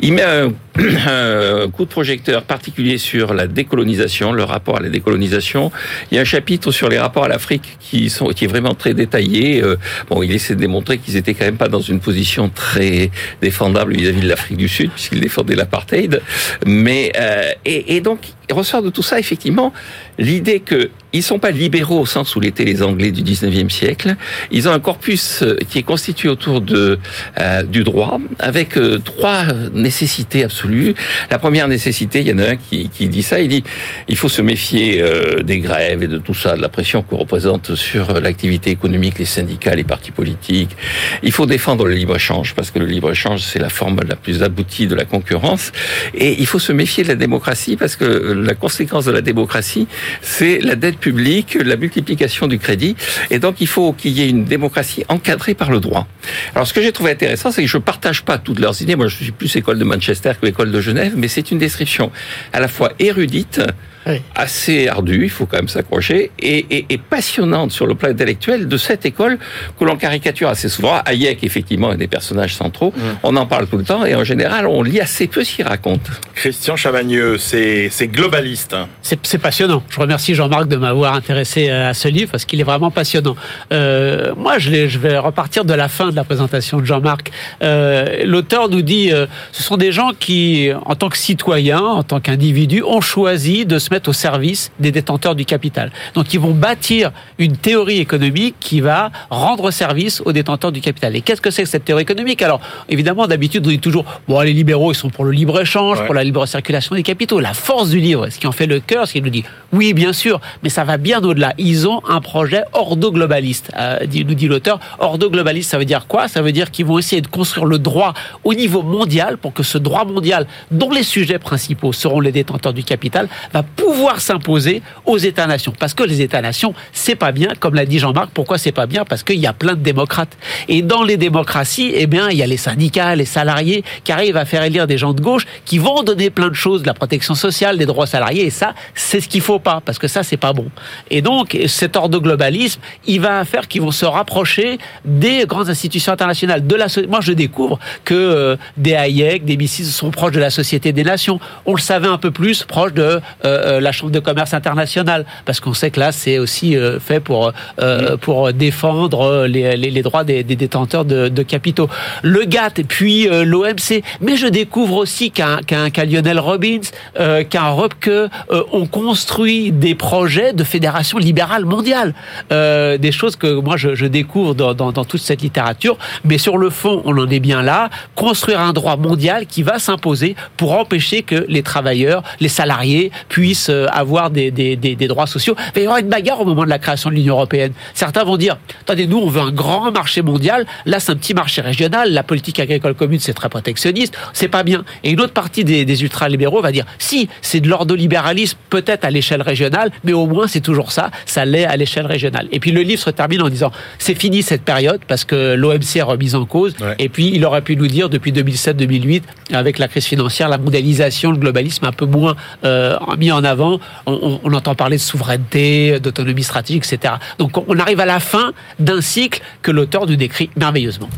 [0.00, 0.22] Il met
[1.06, 5.70] un, coup de projecteur particulier sur la décolonisation, le rapport à la décolonisation.
[6.10, 8.74] Il y a un chapitre sur les rapports à l'Afrique qui sont qui est vraiment
[8.74, 9.62] très détaillé.
[9.62, 9.76] Euh,
[10.08, 13.10] bon, il essaie de démontrer qu'ils étaient quand même pas dans une position très
[13.42, 16.22] défendable vis-à-vis de l'Afrique du Sud puisqu'ils défendaient l'apartheid.
[16.66, 19.72] Mais euh, et, et donc il ressort de tout ça effectivement
[20.18, 24.16] l'idée que ils sont pas libéraux au sens où l'étaient les Anglais du 19e siècle.
[24.50, 26.98] Ils ont un corpus euh, qui est constitué autour de
[27.40, 30.94] euh, du droit avec euh, trois nécessités absolues.
[31.30, 33.64] La première nécessité, il y en a un qui, qui dit ça, il dit
[34.08, 35.02] il faut se méfier
[35.42, 39.24] des grèves et de tout ça, de la pression qu'on représente sur l'activité économique, les
[39.24, 40.76] syndicats, les partis politiques.
[41.22, 44.86] Il faut défendre le libre-échange parce que le libre-échange c'est la forme la plus aboutie
[44.86, 45.72] de la concurrence
[46.14, 49.86] et il faut se méfier de la démocratie parce que la conséquence de la démocratie,
[50.22, 52.96] c'est la dette publique, la multiplication du crédit.
[53.30, 56.06] Et donc, il faut qu'il y ait une démocratie encadrée par le droit.
[56.54, 58.96] Alors, ce que j'ai trouvé intéressant, c'est que je partage pas toutes leurs idées.
[58.96, 62.10] Moi, je suis plus école de Manchester que l'école de Genève, mais c'est une description
[62.52, 63.60] à la fois érudite,
[64.06, 64.22] Oui.
[64.34, 68.68] assez ardue, il faut quand même s'accrocher, et, et- et passionnante sur le plan intellectuel
[68.68, 69.38] de cette école
[69.78, 71.00] que l'on caricature assez souvent.
[71.04, 72.92] Hayek, effectivement, est des personnages centraux.
[73.22, 75.64] On en parle tout le temps, et en général, on lit assez peu ce qu'il
[75.66, 76.02] raconte.
[76.34, 78.74] Christian Chavagneux, c'est globaliste.
[78.74, 78.88] hein.
[79.02, 79.82] C'est passionnant.
[79.90, 83.34] Je remercie Jean-Marc de m'avoir intéressé à ce livre parce qu'il est vraiment passionnant.
[83.72, 87.30] Euh, moi, je, vais repartir de la fin de la présentation de Jean-Marc.
[87.62, 92.02] Euh, L'auteur nous dit, euh, ce sont des gens qui, en tant que citoyens, en
[92.02, 95.90] tant qu'individus, ont choisi de se mettre au service des détenteurs du capital.
[96.14, 101.16] Donc, ils vont bâtir une théorie économique qui va rendre service aux détenteurs du capital.
[101.16, 102.42] Et qu'est-ce que c'est que cette théorie économique?
[102.42, 106.06] Alors, évidemment, d'habitude, on dit toujours, bon, les libéraux, ils sont pour le libre-échange, Ouais.
[106.06, 107.40] pour la libre circulation des capitaux.
[107.40, 109.92] La force du livre, ce qui en fait le cœur, ce qui nous dit, oui,
[109.94, 111.52] bien sûr, mais ça va bien au-delà.
[111.58, 114.78] Ils ont un projet ordo-globaliste, euh, nous dit l'auteur.
[114.98, 116.28] Ordo-globaliste, ça veut dire quoi?
[116.28, 119.62] Ça veut dire qu'ils vont essayer de construire le droit au niveau mondial pour que
[119.62, 124.82] ce droit mondial, dont les sujets principaux seront les détenteurs du capital, va pouvoir s'imposer
[125.04, 125.72] aux États-nations.
[125.78, 128.30] Parce que les États-nations, c'est pas bien, comme l'a dit Jean-Marc.
[128.34, 129.04] Pourquoi c'est pas bien?
[129.04, 130.36] Parce qu'il y a plein de démocrates.
[130.66, 134.36] Et dans les démocraties, eh bien, il y a les syndicats, les salariés qui arrivent
[134.36, 136.94] à faire élire des gens de gauche qui vont donner plein de choses, de la
[136.94, 138.46] protection sociale, des droits salariés.
[138.46, 140.66] Et ça, c'est ce qu'il faut pas, parce que ça, c'est pas bon.
[141.10, 145.70] Et donc, cet ordre de globalisme, il va faire qu'ils vont se rapprocher des grandes
[145.70, 146.66] institutions internationales.
[146.66, 150.50] De la, moi, je découvre que euh, des Hayek, des Mises sont proches de la
[150.50, 151.38] Société des Nations.
[151.66, 155.24] On le savait un peu plus proche de euh, euh, la Chambre de commerce internationale,
[155.44, 159.76] parce qu'on sait que là, c'est aussi euh, fait pour euh, pour défendre euh, les,
[159.76, 161.88] les, les droits des, des détenteurs de, de capitaux.
[162.22, 164.02] Le GATT et puis euh, l'OMC.
[164.20, 166.80] Mais je découvre aussi qu'un qu'un qu'un Lionel Robbins,
[167.18, 168.28] euh, qu'un Röpke euh,
[168.72, 172.14] ont construit des projets de fédération libérale mondiale.
[172.52, 175.96] Euh, des choses que moi je, je découvre dans, dans, dans toute cette littérature.
[176.24, 177.90] Mais sur le fond, on en est bien là.
[178.14, 183.55] Construire un droit mondial qui va s'imposer pour empêcher que les travailleurs, les salariés puissent
[183.68, 185.54] euh, avoir des, des, des, des droits sociaux.
[185.58, 187.72] Il va y avoir une bagarre au moment de la création de l'Union européenne.
[187.94, 190.66] Certains vont dire, attendez, nous on veut un grand marché mondial.
[190.84, 192.12] Là c'est un petit marché régional.
[192.12, 194.16] La politique agricole commune c'est très protectionniste.
[194.32, 194.84] C'est pas bien.
[195.04, 199.10] Et une autre partie des, des ultralibéraux va dire, si c'est de l'ordolibéralisme peut-être à
[199.10, 201.10] l'échelle régionale, mais au moins c'est toujours ça.
[201.26, 202.48] Ça l'est à l'échelle régionale.
[202.52, 205.96] Et puis le livre se termine en disant, c'est fini cette période parce que l'OMC
[205.96, 206.74] est remise en cause.
[206.80, 206.94] Ouais.
[206.98, 211.30] Et puis il aurait pu nous dire depuis 2007-2008, avec la crise financière, la mondialisation,
[211.30, 213.80] le globalisme un peu moins euh, mis en avant.
[214.06, 217.14] On, on- on entend parler de souveraineté, d'autonomie stratégique, etc.
[217.38, 221.08] Donc on- arrive à la fin d'un cycle que l'auteur nous décrit merveilleusement.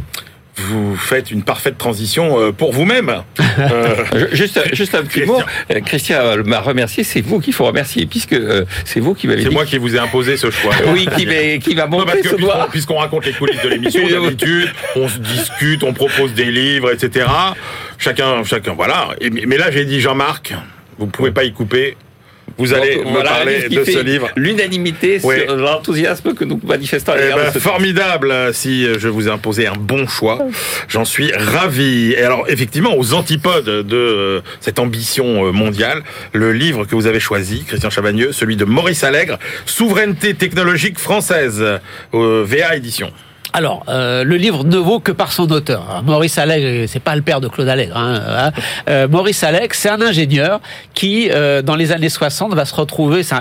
[0.61, 3.23] Vous faites une parfaite transition euh, pour vous-même.
[3.61, 5.38] Euh, Juste, juste un petit Christian.
[5.38, 5.43] mot.
[5.73, 7.03] Euh, Christian m'a remercié.
[7.05, 8.37] C'est vous qu'il faut remercier, puisque
[8.85, 10.73] c'est vous qui m'avez c'est moi qui vous ai imposé ce choix.
[10.93, 12.69] Oui, qui va, qui va Non, parce montrer que ce puisqu'on, doigt.
[12.71, 17.27] puisqu'on raconte les coulisses de l'émission, d'habitude, on se discute, on propose des livres, etc.
[17.99, 19.09] Chacun, chacun, voilà.
[19.47, 20.55] Mais là, j'ai dit Jean-Marc,
[20.99, 21.97] vous pouvez pas y couper.
[22.56, 24.28] Vous allez Donc, me voilà parler de ce livre.
[24.37, 25.37] L'unanimité Oui.
[25.46, 29.74] sur l'enthousiasme que nous manifestons Eh ben, formidable euh, si je vous ai imposé un
[29.78, 30.38] bon choix.
[30.88, 32.12] J'en suis ravi.
[32.12, 37.06] Et alors, effectivement, aux antipodes de euh, cette ambition euh, mondiale, le livre que vous
[37.06, 41.62] avez choisi, Christian Chavagneux, celui de Maurice Allègre, Souveraineté technologique française,
[42.14, 43.11] euh, VA édition.
[43.52, 45.84] Alors, euh, le livre ne vaut que par son auteur.
[45.88, 47.96] Alors, Maurice Allègre, c'est pas le père de Claude Allègre.
[47.96, 48.52] Hein, hein.
[48.88, 50.61] Euh, Maurice Allègre, c'est un ingénieur
[50.94, 53.22] qui, euh, dans les années 60, va se retrouver.
[53.22, 53.37] C'est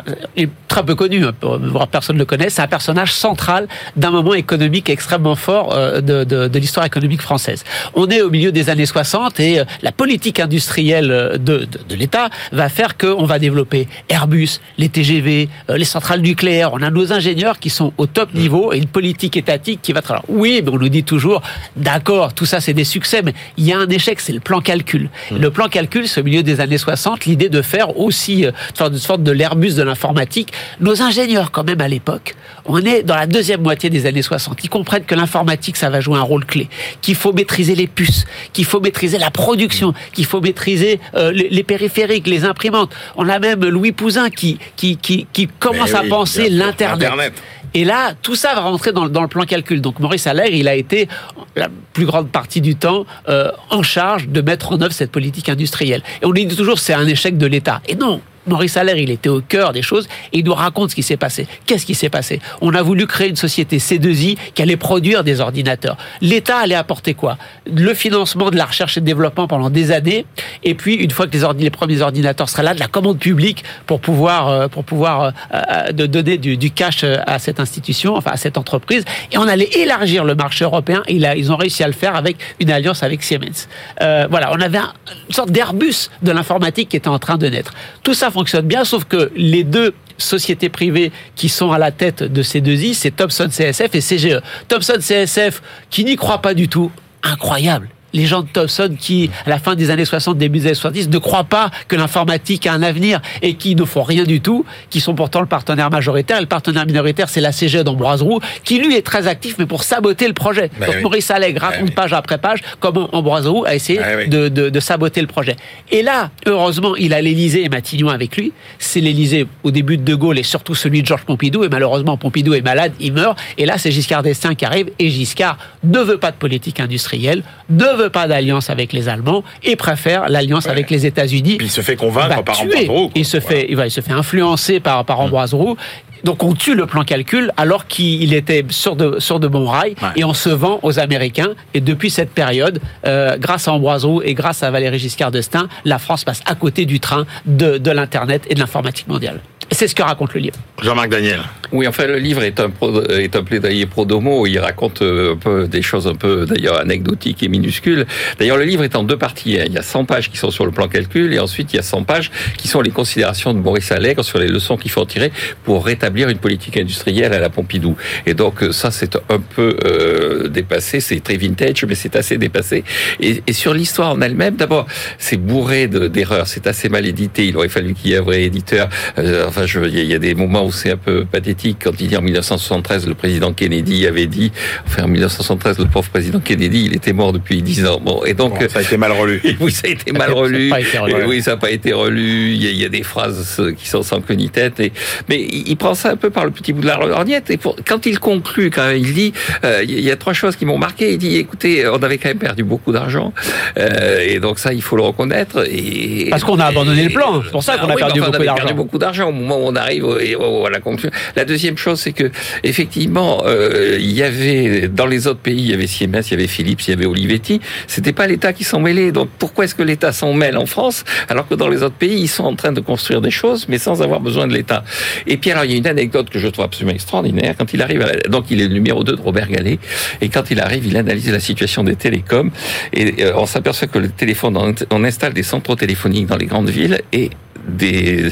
[0.68, 2.50] très peu connu, hein, voire personne ne le connaît.
[2.50, 7.22] C'est un personnage central d'un moment économique extrêmement fort euh, de, de, de l'histoire économique
[7.22, 7.64] française.
[7.96, 11.80] On est au milieu des années 60 et euh, la politique industrielle euh, de, de,
[11.90, 16.74] de l'État va faire qu'on va développer Airbus, les TGV, euh, les centrales nucléaires.
[16.74, 19.97] On a nos ingénieurs qui sont au top niveau et une politique étatique qui va
[19.98, 20.12] être.
[20.12, 21.42] Alors, oui, mais on nous dit toujours,
[21.76, 24.62] d'accord, tout ça c'est des succès, mais il y a un échec, c'est le plan
[24.62, 25.10] calcul.
[25.32, 28.52] Et le plan calcul, c'est au milieu des années 60, l'idée de faire aussi, euh,
[28.80, 30.54] une sorte de l'Airbus de l'informatique.
[30.80, 34.64] Nos ingénieurs, quand même, à l'époque, on est dans la deuxième moitié des années 60.
[34.64, 36.70] Ils comprennent que l'informatique, ça va jouer un rôle clé,
[37.02, 41.50] qu'il faut maîtriser les puces, qu'il faut maîtriser la production, qu'il faut maîtriser euh, les,
[41.50, 42.94] les périphériques, les imprimantes.
[43.16, 47.34] On a même Louis Pouzin qui, qui, qui, qui commence Mais à oui, penser l'Internet.
[47.74, 49.82] Et là, tout ça va rentrer dans, le plan calcul.
[49.82, 51.08] Donc Maurice Allègre, il a été
[51.56, 55.50] la plus grande partie du temps euh, en charge de mettre en œuvre cette politique
[55.50, 56.04] industrielle.
[56.22, 57.82] Et on dit toujours c'est un échec de l'État.
[57.88, 58.22] Et non.
[58.48, 61.18] Maurice Allègre, il était au cœur des choses et il nous raconte ce qui s'est
[61.18, 61.48] passé.
[61.66, 62.40] Qu'est-ce qui s'est passé?
[62.62, 65.98] On a voulu créer une société C2I qui allait produire des ordinateurs.
[66.22, 67.38] L'État allait apporter quoi?
[67.72, 70.26] Le financement de la recherche et de développement pendant des années,
[70.64, 74.00] et puis une fois que les, premiers ordinateurs seraient là, de la commande publique pour
[74.00, 78.38] pouvoir euh, pour pouvoir euh, euh, de donner du, cash à cette institution, enfin à
[78.38, 81.04] cette entreprise, et on allait élargir le marché européen.
[81.08, 83.68] Et a- ils ont réussi à le faire avec une alliance avec Siemens.
[84.00, 84.94] Voilà, on avait un-
[85.28, 87.74] une sorte d'Airbus de l'informatique qui était en train de naître.
[88.04, 92.22] Tout ça fonctionne bien, sauf que les deux sociétés privées qui sont à la tête
[92.22, 94.42] de ces deux I, c'est Thomson CSF et CGE.
[94.68, 96.92] Thomson CSF qui n'y croit pas du tout,
[97.24, 100.76] incroyable les gens de Thomson qui, à la fin des années 60, début des années
[100.76, 104.42] 70, ne croient pas que l'informatique a un avenir et qui ne font rien du
[104.42, 106.40] tout, qui sont pourtant le partenaire majoritaire.
[106.40, 109.84] Le partenaire minoritaire, c'est la CGE d'Ambroise Roux, qui lui est très actif, mais pour
[109.84, 110.70] saboter le projet.
[110.80, 111.02] Bah Donc oui.
[111.04, 111.96] Maurice Allègre Bah raconte oui.
[111.96, 115.56] page après page comment Ambroise Roux a essayé Bah de, de- de saboter le projet.
[115.92, 118.54] Et là, heureusement, il a l'Élysée et Matignon avec lui.
[118.80, 121.64] C'est l'Élysée au début de De Gaulle et surtout celui de Georges Pompidou.
[121.64, 123.38] Et malheureusement, Pompidou est malade, il meurt.
[123.58, 124.90] Et là, c'est Giscard d'Estaing qui arrive.
[125.00, 129.44] Et Giscard ne veut pas de politique industrielle, ne veut pas d'alliance avec les Allemands
[129.64, 130.72] et préfère l'alliance Ouais.
[130.72, 131.58] avec les États-Unis.
[131.60, 132.60] Il se fait convaincre va par.
[132.62, 133.12] Ambroise Roux.
[133.16, 135.76] Il se fait, il va- il se fait influencer par, par Ambroise Roux.
[136.24, 139.96] Donc on tue le plan calcul alors qu'il était sur de, sur de bons rails
[140.02, 140.10] Ouais.
[140.16, 141.52] et on se vend aux Américains.
[141.76, 145.68] Et depuis cette période, euh, grâce à Ambroise Roux et grâce à Valéry Giscard d'Estaing,
[145.86, 149.42] la France passe à côté du train de, de l'Internet et de l'informatique mondiale.
[149.70, 150.56] Et C'est ce que raconte le livre.
[150.82, 151.42] Jean-Marc Daniel.
[151.74, 154.48] Oui, enfin, le livre est un, pro- est un plaidoyer pro domo.
[154.48, 158.06] Il raconte euh, un peu des choses un peu, d'ailleurs, anecdotiques et minuscules.
[158.40, 159.60] D'ailleurs, le livre est en deux parties.
[159.60, 159.66] hein.
[159.68, 161.80] Il y a 100 pages qui sont sur le plan calcul et ensuite il y
[161.80, 165.02] a 100 pages qui sont les considérations de Maurice Allègre sur les leçons qu'il faut
[165.02, 165.34] en tirer
[165.66, 167.98] pour rétablir une politique industrielle à la Pompidou.
[168.26, 171.02] Et donc, euh, ça, c'est un peu euh, dépassé.
[171.02, 172.86] C'est très vintage, mais c'est assez dépassé.
[173.20, 174.86] Et, et sur l'histoire en elle-même, d'abord,
[175.18, 176.48] c'est bourré de- d'erreurs.
[176.48, 177.46] C'est assez mal édité.
[177.48, 178.88] Il aurait fallu qu'il y ait un vrai éditeur.
[179.18, 181.78] Euh, enfin, je, il y a- y a des moments où c'est un peu pathétique
[181.84, 184.52] quand il dit en 1973 le président Kennedy avait dit,
[184.86, 188.00] enfin en 1973 le pauvre président Kennedy il était mort depuis 10 ans.
[188.04, 189.42] Bon et donc Bon, ça a été mal relu.
[189.60, 190.72] oui, ça a été mal a relu.
[190.80, 191.26] été relu.
[191.28, 192.52] Oui, ça n'a pas été relu.
[192.54, 194.80] Il y, a, il y a des phrases qui sont sans queue ni tête.
[194.80, 194.92] Et,
[195.30, 197.50] mais il prend ça un peu par le petit bout de la lorgnette.
[197.50, 199.34] Et pour, quand il conclut, quand même, il dit,
[199.64, 201.12] euh, il y a trois choses qui m'ont marqué.
[201.14, 203.34] Il dit, écoutez, on avait quand même perdu beaucoup d'argent.
[203.78, 205.66] Euh, et donc ça, il faut le reconnaître.
[205.70, 207.42] Et, Parce qu'on a abandonné le plan.
[207.44, 208.62] C'est pour ça qu'on a Ah oui, perdu enfin, beaucoup on avait d'argent.
[208.64, 211.12] perdu beaucoup d'argent moment où on arrive à la conclusion.
[211.36, 212.30] La deuxième chose, c'est que
[212.64, 216.34] effectivement, euh, il y avait dans les autres pays, il y avait Siemens, il y
[216.36, 217.60] avait Philips, il y avait Olivetti.
[217.88, 219.12] C'était pas l'État qui s'en mêlait.
[219.12, 222.20] Donc pourquoi est-ce que l'État s'en mêle en France alors que dans les autres pays,
[222.22, 224.84] ils sont en train de construire des choses, mais sans avoir besoin de l'État?
[225.26, 227.56] Et puis alors, il y a une anecdote que je trouve absolument extraordinaire.
[227.58, 229.80] Quand il arrive, à la- donc il est le numéro 2 de Robert Gallet,
[230.22, 232.52] et quand il arrive, il analyse la situation des télécoms,
[232.94, 236.46] et euh, on s'aperçoit que le téléphone, on- on installe des centraux téléphoniques dans les
[236.46, 237.30] grandes villes, et
[237.68, 238.28] des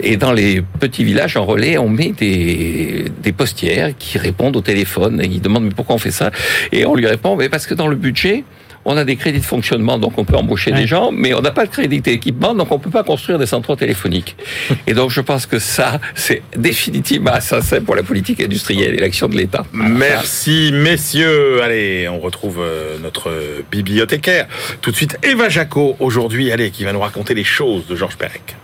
[0.00, 4.60] et dans les petits villages en relais on met des des postières qui répondent au
[4.62, 6.30] téléphone et ils demandent mais pourquoi on fait ça?
[6.72, 8.44] Et on lui répond mais parce que dans le budget
[8.86, 10.80] on a des crédits de fonctionnement, donc on peut embaucher Ouais.
[10.80, 13.44] des gens, mais on n'a pas de crédit d'équipement, donc on peut pas construire des
[13.44, 14.36] centraux téléphoniques.
[14.86, 19.28] et donc je pense que ça, c'est définitivement assassin pour la politique industrielle et l'action
[19.28, 19.66] de l'État.
[19.74, 21.60] Merci messieurs.
[21.62, 23.30] Allez, on retrouve euh, notre
[23.70, 24.46] bibliothécaire.
[24.80, 28.16] Tout de suite, Eva Jaco, aujourd'hui, allez, qui va nous raconter les choses de Georges
[28.16, 28.56] Perec.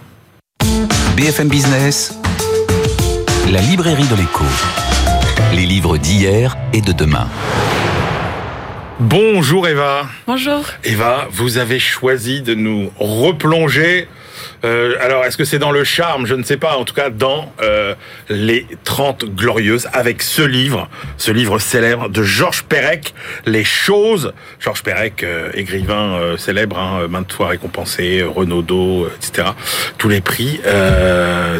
[1.17, 2.13] BFM Business,
[3.51, 4.45] la librairie de l'écho.
[5.55, 7.27] Les livres d'hier et de demain.
[9.01, 10.09] Bonjour Eva.
[10.27, 10.67] Bonjour.
[10.85, 14.09] Eva, vous avez choisi de nous replonger.
[14.65, 16.27] Euh, alors, est-ce que c'est dans le charme?
[16.27, 16.77] Je ne sais pas.
[16.77, 17.95] En tout cas, dans euh,
[18.29, 24.33] les 30 glorieuses, avec ce livre, ce livre célèbre de Georges Perec, Les choses.
[24.61, 29.49] Georges Perec, euh, écrivain célèbre, hein, maintes fois récompensé, Renaudot, etc.
[29.99, 30.61] Tous les prix.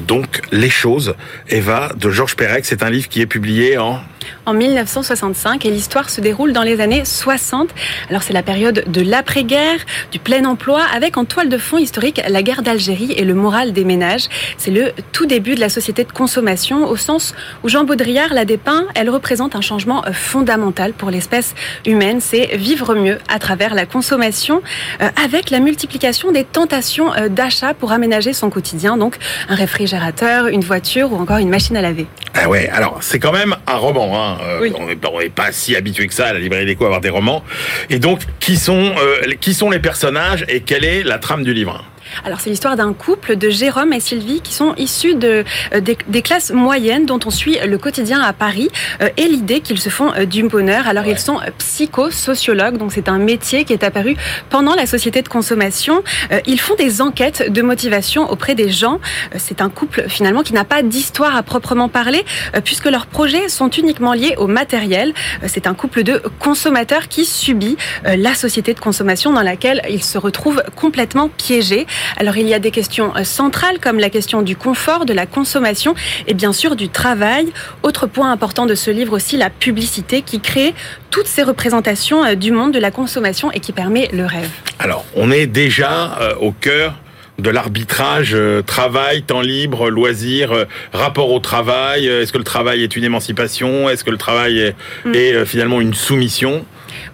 [0.07, 1.15] Donc, Les choses,
[1.49, 4.01] Eva, de Georges Perec, c'est un livre qui est publié en...
[4.45, 7.69] En 1965, et l'histoire se déroule dans les années 60.
[8.11, 9.79] Alors c'est la période de l'après-guerre,
[10.13, 13.73] du plein emploi, avec en toile de fond historique la guerre d'Algérie et le moral
[13.73, 14.29] des ménages.
[14.59, 18.45] C'est le tout début de la société de consommation, au sens où Jean Baudrillard l'a
[18.45, 18.87] dépeint.
[18.95, 21.55] Elle représente un changement euh, fondamental pour l'espèce
[21.87, 22.21] humaine.
[22.21, 24.63] C'est vivre mieux à travers la consommation,
[25.01, 28.97] euh, avec la multiplication des tentations euh, d'achat pour aménager son quotidien.
[28.97, 29.17] Donc
[29.49, 32.07] un réfrigérateur, une voiture ou encore une machine à laver.
[32.35, 34.15] Ah ouais, alors c'est quand même un roman.
[34.15, 34.16] Hein.
[34.43, 34.73] Euh, Oui.
[34.79, 36.87] On n'est pas, on n'est pas si habitué que ça à la librairie d'écho à
[36.89, 37.43] avoir des romans.
[37.91, 41.53] Et donc, qui sont, euh, qui sont les personnages et quelle est la trame du
[41.55, 41.85] livre?
[42.25, 45.45] Alors c'est l'histoire d'un couple de Jérôme et Sylvie qui sont issus de,
[45.75, 48.69] euh, des, des classes moyennes dont on suit le quotidien à Paris
[49.01, 50.87] euh, et l'idée qu'ils se font euh, du bonheur.
[50.89, 51.13] Alors Ouais.
[51.13, 54.17] ils sont psychosociologues, donc c'est un métier qui est apparu
[54.51, 56.03] pendant la société de consommation.
[56.33, 58.99] Euh, Ils font des enquêtes de motivation auprès des gens.
[59.35, 63.07] Euh, C'est un couple finalement qui n'a pas d'histoire à proprement parler euh, puisque leurs
[63.07, 65.13] projets sont uniquement liés au matériel.
[65.43, 69.81] Euh, C'est un couple de consommateurs qui subit euh, la société de consommation dans laquelle
[69.89, 71.87] ils se retrouvent complètement piégés.
[72.17, 75.27] Alors il y a des questions euh, centrales comme la question du confort, de la
[75.27, 75.95] consommation
[76.27, 77.53] et bien sûr du travail.
[77.83, 80.75] Autre point important de ce livre aussi, la publicité qui crée
[81.11, 84.51] toutes ces représentations euh, du monde de la consommation et qui permet le rêve.
[84.79, 86.95] Alors, on est déjà euh, au cœur
[87.39, 92.07] de l'arbitrage euh, travail, temps libre, loisir, euh, rapport au travail.
[92.07, 93.89] Est-ce que le travail est une émancipation?
[93.91, 95.15] Est-ce que le travail est, Mm.
[95.15, 96.65] est, finalement une soumission?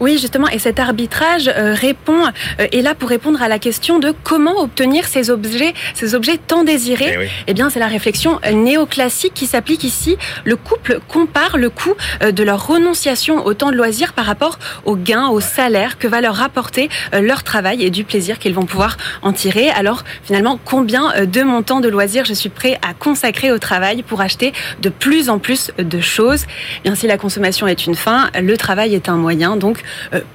[0.02, 4.00] Oui, justement, et cet arbitrage euh, répond euh, est là pour répondre à la question
[4.00, 7.12] de comment obtenir ces objets, ces objets tant désirés.
[7.14, 7.26] Eh oui.
[7.46, 10.16] Eh bien, c'est la réflexion néoclassique qui s'applique ici.
[10.44, 11.94] Le couple compare le coût
[12.24, 16.08] euh, de leur renonciation au temps de loisir par rapport au gain, au salaire que
[16.08, 19.70] va leur rapporter leur travail et du plaisir qu'ils vont pouvoir en tirer.
[19.70, 24.02] Alors, finalement, combien de mon temps de loisir je suis prêt à consacrer au travail
[24.02, 26.46] pour acheter de plus en plus de choses?
[26.78, 29.56] Eh Bien, si la consommation est une fin, le travail est un moyen.
[29.56, 29.78] Donc,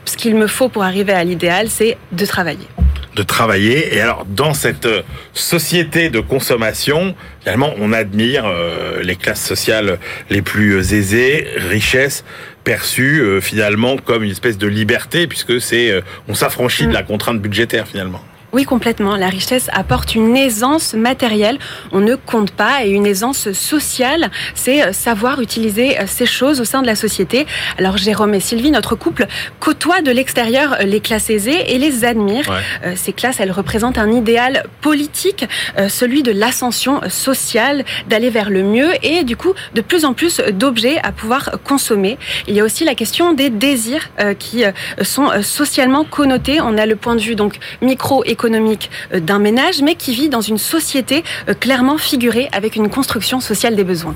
[0.06, 2.68] ce qu'il me faut pour arriver à l'idéal, c'est de travailler.
[3.16, 3.96] de travailler.
[3.96, 5.02] Et alors, dans cette euh,
[5.34, 9.98] société de consommation, finalement, on admire euh, les classes sociales
[10.30, 12.24] les plus euh, aisées, richesses
[12.64, 17.02] perçues euh, finalement comme une espèce de liberté, puisque c'est euh, on s'affranchit de la
[17.02, 18.22] contrainte budgétaire finalement.
[18.58, 19.16] Oui, complètement.
[19.18, 21.60] La richesse apporte une aisance matérielle.
[21.92, 26.60] On ne compte pas et une aisance sociale, c'est euh, savoir utiliser euh, ces choses
[26.60, 27.46] au sein de la société.
[27.78, 29.28] Alors Jérôme et Sylvie, notre couple,
[29.60, 32.04] côtoient de l'extérieur euh, les classes aisées et les.
[32.04, 32.44] Ouais.
[32.84, 35.46] Euh, Ces classes, elles représentent un idéal politique,
[35.88, 40.42] celui de l'ascension sociale, d'aller vers le mieux et du coup de plus en plus
[40.52, 42.18] d'objets à pouvoir consommer.
[42.48, 44.64] Il y a aussi la question des désirs qui
[45.02, 46.62] sont socialement connotés.
[46.62, 50.42] On a le point de vue donc microéconomique euh, d'un ménage, mais qui vit dans
[50.42, 54.16] une société euh, clairement figurée avec une construction sociale des besoins.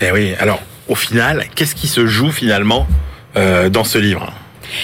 [0.00, 2.86] Et oui, alors au final, qu'est-ce qui se joue finalement
[3.36, 4.32] euh, dans ce livre?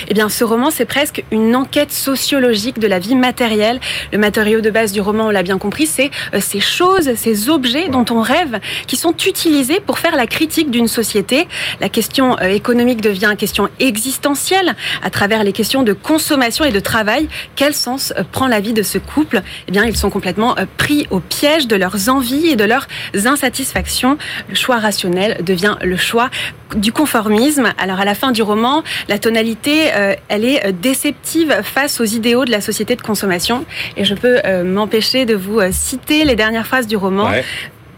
[0.08, 3.80] Eh bien, ce roman, c'est presque une enquête sociologique de la vie matérielle.
[4.12, 7.48] Le matériau de base du roman, on l'a bien compris, c'est euh, ces choses, ces
[7.48, 11.48] objets dont on rêve, qui sont utilisés pour faire la critique d'une société.
[11.80, 16.72] La question euh, économique devient une question existentielle à travers les questions de consommation et
[16.72, 17.28] de travail.
[17.56, 19.42] Quel sens euh, prend la vie de ce couple?
[19.66, 22.86] Eh bien, ils sont complètement pris au piège de leurs envies et de leurs
[23.26, 24.18] insatisfactions.
[24.48, 26.30] Le choix rationnel devient le choix
[26.74, 27.72] du conformisme.
[27.78, 32.04] Alors, à la fin du roman, la tonalité, euh, elle est euh, déceptive face aux
[32.04, 33.64] idéaux de la société de consommation.
[33.96, 37.30] Et je peux euh, m'empêcher de vous citer les dernières phrases du roman.
[37.30, 37.44] Ouais.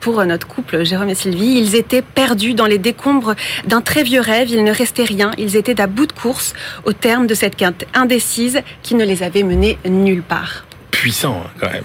[0.00, 3.34] Pour notre couple, Jérôme et Sylvie, ils étaient perdus dans les décombres
[3.66, 4.48] d'un très vieux rêve.
[4.48, 5.30] Il ne restait rien.
[5.36, 6.54] Ils étaient à bout de course
[6.86, 10.64] au terme de cette quinte indécise qui ne les avait menés nulle part.
[10.90, 11.84] Puissant hein, quand même.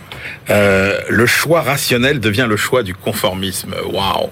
[0.49, 3.73] Euh, le choix rationnel devient le choix du conformisme.
[3.91, 4.29] Waouh.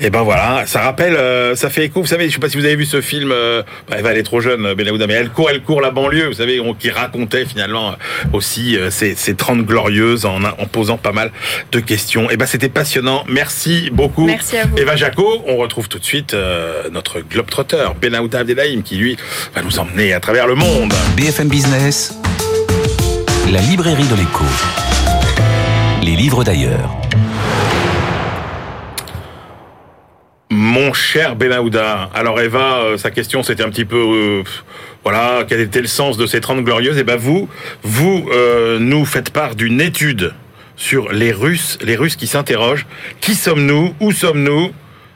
[0.00, 2.00] Et ben voilà, ça rappelle, euh, ça fait écho.
[2.00, 3.30] Vous savez, je sais pas si vous avez vu ce film.
[3.32, 6.26] Euh, bah, Eva, elle est trop jeune, Benahouda, mais elle court, elle court la banlieue.
[6.26, 7.94] Vous savez, on- qui racontait finalement euh,
[8.32, 11.30] aussi euh, ces, ces 30 glorieuses en, en posant pas mal
[11.72, 12.30] de questions.
[12.30, 13.24] Et ben c'était passionnant.
[13.28, 14.26] Merci beaucoup.
[14.26, 14.76] Merci à vous.
[14.78, 19.16] Eva Jaco, on retrouve tout de suite euh, notre globetrotter Benahouda Abdelhaim qui lui
[19.54, 20.92] va nous emmener à travers le monde.
[21.16, 22.14] BFM Business,
[23.50, 24.44] la librairie de l'écho.
[26.02, 26.96] Les livres d'ailleurs.
[30.50, 34.42] Mon cher Benahouda, alors Eva, euh, sa question c'était un petit peu, euh,
[35.02, 36.98] voilà, quel était le sens de ces 30 glorieuses?
[36.98, 37.48] Et ben vous,
[37.82, 40.32] vous euh, nous faites part d'une étude
[40.76, 42.86] sur les Russes, les Russes qui s'interrogent,
[43.20, 44.70] qui sommes-nous, où sommes-nous,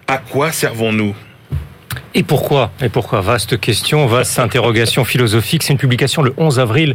[0.08, 1.14] à quoi servons-nous?
[2.16, 5.64] Et pourquoi Et pourquoi Vaste question, vaste interrogation philosophique.
[5.64, 6.94] C'est une publication le 11 avril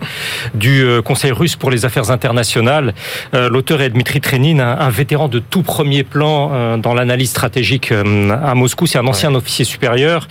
[0.54, 2.94] du euh, Conseil russe pour les affaires internationales.
[3.34, 7.92] Euh, L'auteur est Dmitri Trenin, un, vétéran de tout premier plan euh, dans l'analyse stratégique
[7.92, 8.88] à Moscou.
[8.88, 10.30] C'est un ancien officier supérieur.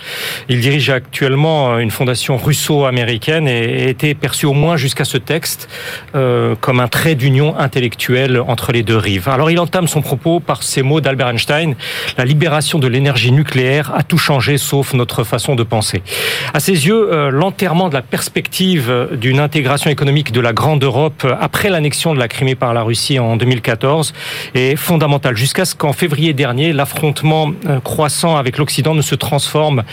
[0.49, 5.69] Il dirige actuellement une fondation russo-américaine et, était perçu au moins jusqu'à ce texte
[6.13, 9.29] comme un trait d'union intellectuelle entre les deux rives.
[9.29, 11.75] Alors il entame son propos par ces mots d'Albert Einstein
[12.17, 16.01] la libération de l'énergie nucléaire a tout changé sauf notre façon de penser.
[16.53, 20.83] À ses yeux, euh, l'enterrement de la perspective euh, d'une intégration économique de la grande
[20.83, 24.13] Europe euh, après l'annexion de la Crimée par la Russie en 2014
[24.55, 27.51] est fondamental jusqu'à ce qu'en février dernier, l'affrontement
[27.83, 29.83] croissant avec l'Occident ne se transforme,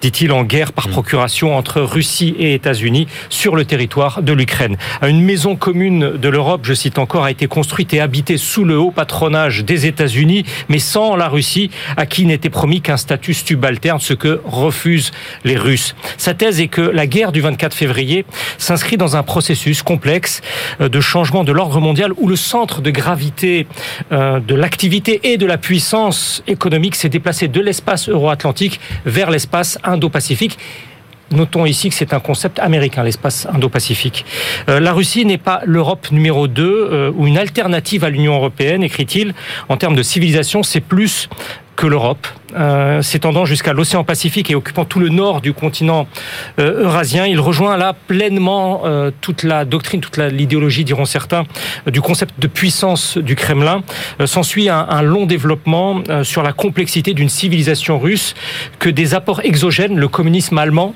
[0.00, 4.76] dit-il, en guerre par procuration entre Russie et États-Unis sur le territoire de l'Ukraine.
[5.02, 8.78] Une maison commune de l'Europe, je cite encore, a été construite et habitée sous le
[8.78, 14.00] haut patronage des États-Unis, mais sans la Russie, à qui n'était promis qu'un statut subalterne,
[14.00, 15.10] ce que refusent
[15.44, 15.94] les Russes.
[16.16, 18.24] Sa thèse est que la guerre du 24 février
[18.58, 20.42] s'inscrit dans un processus complexe
[20.80, 23.66] euh, de changement de l'ordre mondial où le centre de gravité
[24.12, 29.78] euh, de l'activité et de la puissance économique s'est déplacé de l'espace euro-atlantique vers l'espace
[29.84, 30.58] indo-pacifique.
[31.32, 34.24] Notons ici que c'est un concept américain, l'espace indo-pacifique.
[34.68, 38.84] Euh, la Russie n'est pas l'Europe numéro 2 euh, ou une alternative à l'Union européenne,
[38.84, 39.34] écrit-il.
[39.68, 41.28] En termes de civilisation, c'est plus
[41.74, 42.26] que l'Europe.
[42.56, 46.06] Euh, s'étendant jusqu'à l'océan Pacifique et occupant tout le nord du continent
[46.58, 47.26] euh, eurasien.
[47.26, 51.44] Il rejoint là pleinement euh, toute la doctrine, toute l'idéologie, diront certains,
[51.86, 53.82] du concept de puissance du Kremlin.
[54.24, 58.34] S'ensuit un, un, long développement sur la complexité d'une civilisation russe
[58.78, 60.94] que des apports exogènes, le communisme allemand,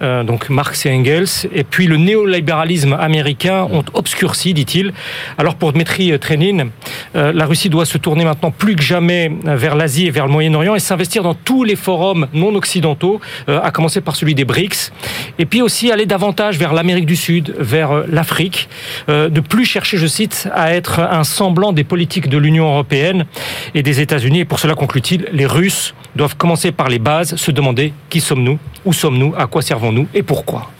[0.00, 4.92] donc Marx et Engels, et puis le néolibéralisme américain ont obscurci, dit-il.
[5.38, 6.68] Alors pour Dmitri Trenin,
[7.14, 10.74] la Russie doit se tourner maintenant plus que jamais vers l'Asie et vers le Moyen-Orient
[10.74, 14.92] et s'investir dans tous les forums non occidentaux, euh, à commencer par celui des BRICS,
[15.38, 18.68] et puis aussi aller davantage vers l'Amérique du Sud, vers euh, l'Afrique,
[19.08, 23.26] euh, de plus chercher, je cite, à être un semblant des politiques de l'Union européenne
[23.74, 24.40] et des États-Unis.
[24.40, 28.58] Et pour cela, conclut-il, les Russes doivent commencer par les bases, se demander qui sommes-nous,
[28.84, 30.70] où sommes-nous, à quoi servons-nous et pourquoi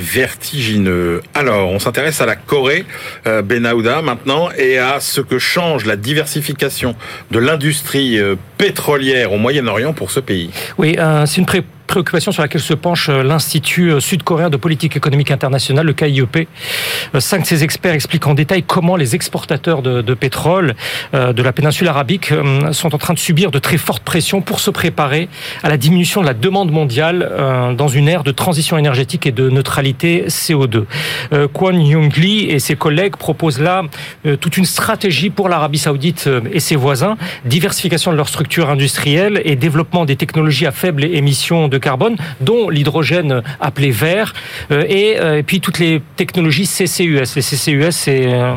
[0.00, 1.22] vertigineux.
[1.34, 2.84] Alors, on s'intéresse à la Corée,
[3.26, 6.96] euh, Benahouda maintenant, et à ce que change la diversification
[7.30, 10.50] de l'industrie euh, pétrolière au Moyen-Orient pour ce pays.
[10.78, 14.56] Oui, euh, c'est une pré préoccupation sur laquelle se penche euh, l'Institut euh, sud-coréen de
[14.56, 16.46] politique économique internationale, le KIEP.
[17.16, 20.74] Euh, cinq de ses experts expliquent en détail comment les exportateurs de, pétrole
[21.12, 22.32] de la péninsule arabique
[22.72, 25.28] sont en train de subir de très fortes pressions pour se préparer
[25.62, 29.48] à la diminution de la demande mondiale dans une ère de transition énergétique et de
[29.48, 30.84] neutralité CO2.
[31.52, 33.82] Kwon Young-lee et ses collègues proposent là
[34.40, 39.56] toute une stratégie pour l'Arabie saoudite et ses voisins, diversification de leur structure industrielle et
[39.56, 44.32] développement des technologies à faible émission de carbone, dont l'hydrogène appelé vert,
[44.70, 47.34] euh, euh, et, puis toutes les technologies CCUS.
[47.36, 48.54] Les CCUS, c'est euh,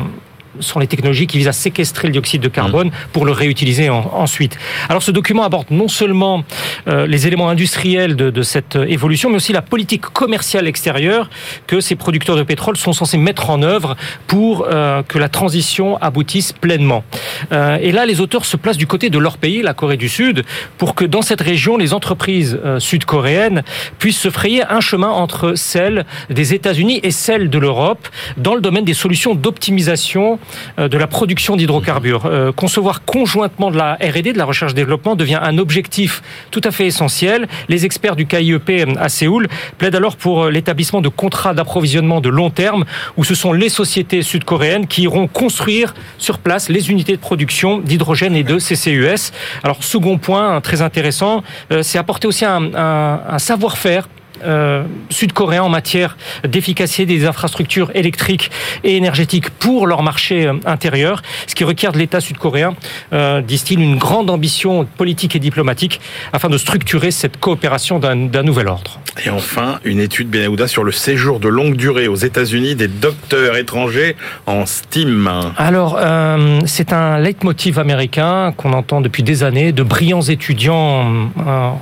[0.60, 2.92] sont les technologies qui visent à séquestrer le dioxyde de carbone mmh.
[3.12, 4.58] pour le réutiliser ensuite.
[4.88, 6.44] Alors ce document aborde non seulement
[6.86, 11.30] les éléments industriels de, cette évolution, mais aussi la politique commerciale extérieure
[11.66, 13.96] que ces producteurs de pétrole sont censés mettre en œuvre
[14.26, 17.04] pour que la transition aboutisse pleinement.
[17.52, 20.08] Euh, et là, les auteurs se placent du côté de leur pays, la Corée du
[20.08, 20.44] Sud,
[20.78, 23.62] pour que dans cette région, les entreprises euh, sud-coréennes
[23.98, 28.60] puissent se frayer un chemin entre celles des États-Unis et celles de l'Europe dans le
[28.60, 30.36] domaine des solutions d'optimisation euh,
[30.78, 32.52] de la production d'hydrocarbures.
[32.56, 37.48] Concevoir conjointement de la R&D, de la recherche-développement, devient un objectif tout à fait essentiel.
[37.68, 42.50] Les experts du KIEP à Séoul plaident alors pour l'établissement de contrats d'approvisionnement de long
[42.50, 42.84] terme
[43.16, 47.78] où ce sont les sociétés sud-coréennes qui iront construire sur place les unités de production
[47.78, 49.32] d'hydrogène et de CCUS.
[49.62, 51.42] Alors, second point très intéressant,
[51.72, 54.08] euh, c'est apporter aussi un, un savoir-faire
[54.42, 56.16] euh, sud-coréens en matière
[56.46, 58.50] d'efficacité des infrastructures électriques
[58.82, 62.74] et énergétiques pour leur marché euh, intérieur, ce qui requiert de l'État sud-coréen,
[63.12, 66.00] euh, disent-ils, une grande ambition politique et diplomatique
[66.32, 69.00] afin de structurer cette coopération d'un nouvel ordre.
[69.24, 73.56] Et enfin, une étude Benahouda sur le séjour de longue durée aux États-Unis des docteurs
[73.56, 74.16] étrangers
[74.46, 75.52] en STEAM.
[75.56, 81.30] Alors, euh, c'est un leitmotiv américain qu'on entend depuis des années, de brillants étudiants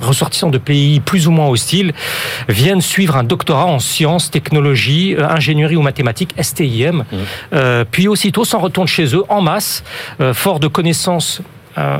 [0.01, 1.93] ressortissants de pays plus ou moins hostiles
[2.47, 7.05] viennent suivre un doctorat en sciences, technologies, euh, ingénierie ou mathématiques, STIM, mmh.
[7.53, 9.83] euh, puis aussitôt s'en retournent chez eux en masse,
[10.21, 11.41] euh, fort de connaissances
[11.77, 11.97] euh,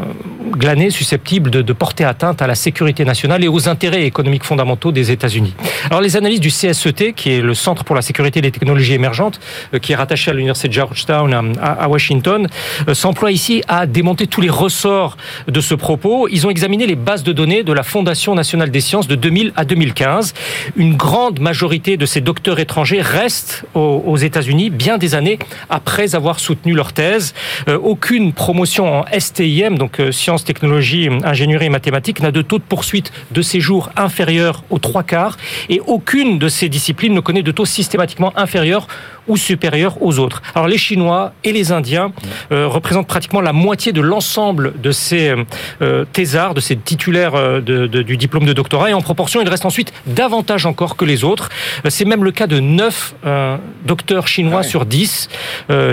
[0.51, 5.11] glané susceptible de, porter atteinte à la sécurité nationale et aux intérêts économiques fondamentaux des
[5.11, 5.55] États-Unis.
[5.89, 9.39] Alors les analyses du CSET, qui est le Centre pour la sécurité des technologies émergentes,
[9.74, 12.47] euh, qui est rattaché à l'université de Georgetown à, à Washington,
[12.88, 15.17] euh, s'emploie ici à démonter tous les ressorts
[15.47, 16.28] de ce propos.
[16.30, 19.53] Ils ont examiné les bases de données de la Fondation nationale des sciences de 2000
[19.55, 20.34] à 2015.
[20.76, 26.13] Une grande majorité de ces docteurs étrangers restent aux, aux États-Unis bien des années après
[26.15, 27.34] avoir soutenu leur thèse.
[27.67, 32.57] Euh, aucune promotion en STI donc euh, sciences, technologies, ingénierie et mathématiques, n'a de taux
[32.57, 35.38] de poursuite de séjour inférieur aux trois quarts
[35.70, 38.88] et aucune de ces disciplines ne connaît de taux systématiquement inférieur
[39.28, 40.41] ou supérieur aux autres.
[40.53, 42.11] Alors les Chinois et les Indiens
[42.51, 45.34] euh, représentent pratiquement la moitié de l'ensemble de ces
[45.82, 49.41] euh, thésards, de ces titulaires euh, de, de, du diplôme de doctorat, et en proportion,
[49.41, 51.49] il reste ensuite davantage encore que les autres.
[51.89, 55.30] C'est même le cas de 9 euh, docteurs chinois sur 10.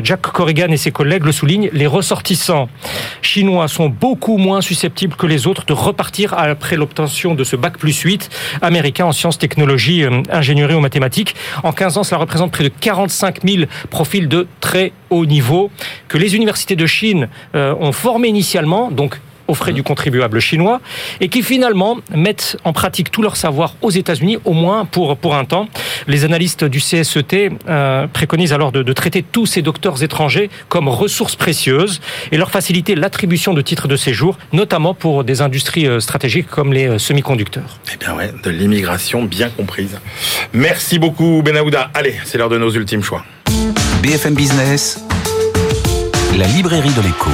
[0.03, 2.69] Jack Corrigan et ses collègues le soulignent, les ressortissants
[3.23, 7.79] chinois sont beaucoup moins susceptibles que les autres de repartir après l'obtention de ce bac
[7.79, 8.29] plus 8
[8.63, 11.35] américain en sciences, technologies, ingénierie ou mathématiques.
[11.63, 15.71] En 15 ans, cela représente près de 45 5000 profils de très haut niveau
[16.09, 20.81] que les universités de Chine euh, ont formé initialement, donc aux frais du contribuable chinois,
[21.21, 25.35] et qui finalement mettent en pratique tout leur savoir aux États-Unis, au moins pour, pour
[25.35, 25.69] un temps.
[26.07, 30.89] Les analystes du CSET euh, préconisent alors de, de, traiter tous ces docteurs étrangers comme
[30.89, 36.01] ressources précieuses et leur faciliter l'attribution de titres de séjour, notamment pour des industries euh,
[36.01, 37.79] stratégiques comme les euh, semi-conducteurs.
[37.93, 39.99] Eh bien ouais, de l'immigration bien comprise.
[40.53, 41.91] Merci beaucoup Benahouda.
[41.95, 43.25] Allez, c'est l'heure de nos ultimes choix.
[44.03, 45.05] BFM Business,
[46.39, 47.31] la librairie de l'écho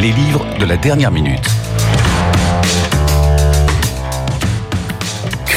[0.00, 1.67] les livres de la dernière minute.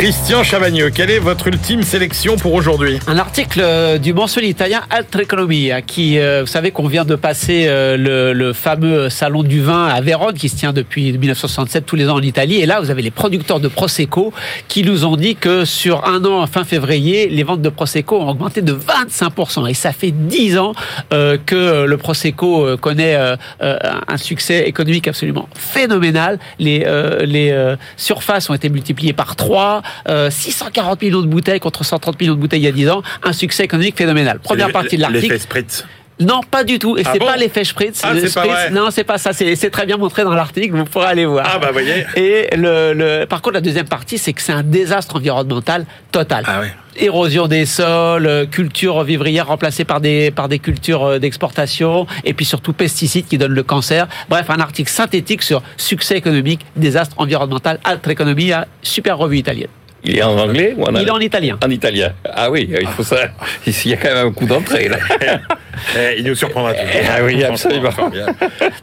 [0.01, 2.97] Christian Chavagneux, quelle est votre ultime sélection pour aujourd'hui?
[3.05, 7.13] Un article euh, du mensuel italien Altre Economia, qui, euh, vous savez qu'on vient de
[7.13, 11.85] passer euh, le, le fameux salon du vin à Vérone, qui se tient depuis 1967
[11.85, 12.55] tous les ans en Italie.
[12.55, 14.33] Et là, vous avez les producteurs de Prosecco
[14.67, 18.29] qui nous ont dit que sur un an, fin février, les ventes de Prosecco ont
[18.29, 19.69] augmenté de 25%.
[19.69, 20.73] Et ça fait 10 ans
[21.11, 23.15] que le Prosecco connaît
[23.59, 26.39] un succès économique absolument phénoménal.
[26.57, 26.87] Les,
[27.23, 32.35] les surfaces ont été multipliées par 3, euh, 640 millions de bouteilles contre 130 millions
[32.35, 34.39] de bouteilles il y a 10 ans, un succès économique phénoménal.
[34.39, 35.23] Première partie de l'article.
[35.27, 35.85] L'effet Spritz.
[36.19, 36.97] Non, pas du tout.
[36.97, 38.01] Et Ah c'est bon pas l'effet Spritz.
[38.03, 38.69] Ah, Le pas Spritz, vrai.
[38.69, 39.33] non, c'est pas ça.
[39.33, 40.75] C'est très bien montré dans l'article.
[40.75, 41.49] Vous pourrez aller voir.
[41.51, 42.05] Ah bah voyez.
[42.15, 46.43] Et le, le, par contre, la deuxième partie, c'est que c'est un désastre environnemental total.
[46.47, 46.61] Ah.
[46.97, 52.33] Érosion des sols, euh, cultures vivrières remplacées par des, par des cultures euh, d'exportation, et
[52.33, 54.07] puis surtout pesticides qui donnent le cancer.
[54.29, 59.69] Bref, un article synthétique sur succès économique, désastre environnemental, altre Economia, super revue italienne.
[60.03, 61.57] Il est en anglais ou en Il est en italien.
[61.63, 62.13] En italien.
[62.25, 63.29] Ah oui, il faut ça.
[63.67, 64.97] Ici, il y a quand même un coup d'entrée, là.
[65.97, 66.89] Eh, il nous surprendra toujours.
[67.09, 67.89] Ah oui, absolument.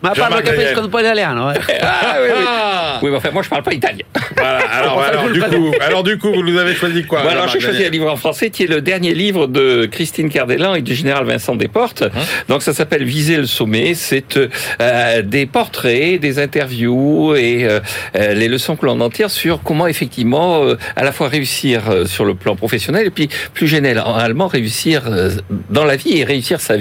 [0.02, 0.42] Ma Daniel.
[0.42, 1.50] capisco un po' italiano.
[1.52, 1.74] eh.
[1.80, 2.44] Ah oui, oui.
[2.46, 4.04] Ah Oui, mais enfin, moi, je parle pas italien.
[4.36, 7.60] Voilà, alors, du coup, alors du coup, vous nous avez choisi quoi Bon, alors, j'ai
[7.60, 10.94] choisi un livre en français qui est le dernier livre de Christine Cardellan et du
[10.94, 12.04] général Vincent Desportes.
[12.48, 13.94] Donc, ça s'appelle Viser le sommet.
[13.94, 14.38] C'est
[14.80, 17.80] euh, des portraits, des interviews et euh,
[18.16, 21.82] euh, les leçons que l'on en tire sur comment, effectivement, euh, à la fois réussir
[21.90, 25.30] euh, sur le plan professionnel et puis, plus généralement, réussir euh,
[25.70, 26.77] dans la vie et réussir sa vie.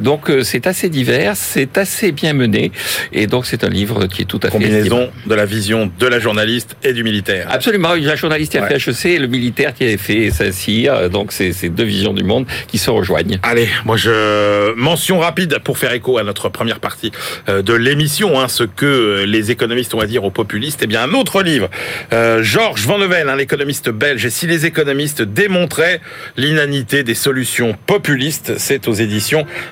[0.00, 2.72] Donc, euh, c'est assez divers, c'est assez bien mené.
[3.12, 4.52] Et donc, c'est un livre qui est tout à fait...
[4.52, 7.46] Combinaison de la vision de la journaliste et du militaire.
[7.50, 8.78] Absolument, la journaliste qui a Ouais.
[8.78, 12.24] fait HEC et le militaire qui avait fait SACIR, donc c'est ces deux visions du
[12.24, 13.38] monde qui se rejoignent.
[13.42, 17.10] Allez, moi je mention rapide pour faire écho à notre première partie
[17.48, 20.80] euh, de l'émission, hein, ce que euh, les économistes ont à dire aux populistes.
[20.82, 21.70] Eh bien, un autre livre,
[22.12, 24.24] euh, Georges Van Nevel, hein, l'économiste belge.
[24.26, 26.00] Et si les économistes démontraient
[26.36, 29.29] l'inanité des solutions populistes, c'est aux éditions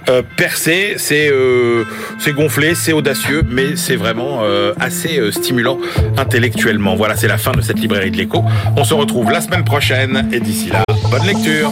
[0.09, 0.95] euh, Percé.
[0.97, 1.85] C'est euh,
[2.19, 5.79] c'est gonflé, c'est audacieux, mais c'est vraiment euh, assez stimulant
[6.17, 6.95] intellectuellement.
[6.97, 8.45] Voilà, c'est la fin de cette librairie de l'écho.
[8.77, 11.71] On se retrouve la semaine prochaine et d'ici là, bonne lecture.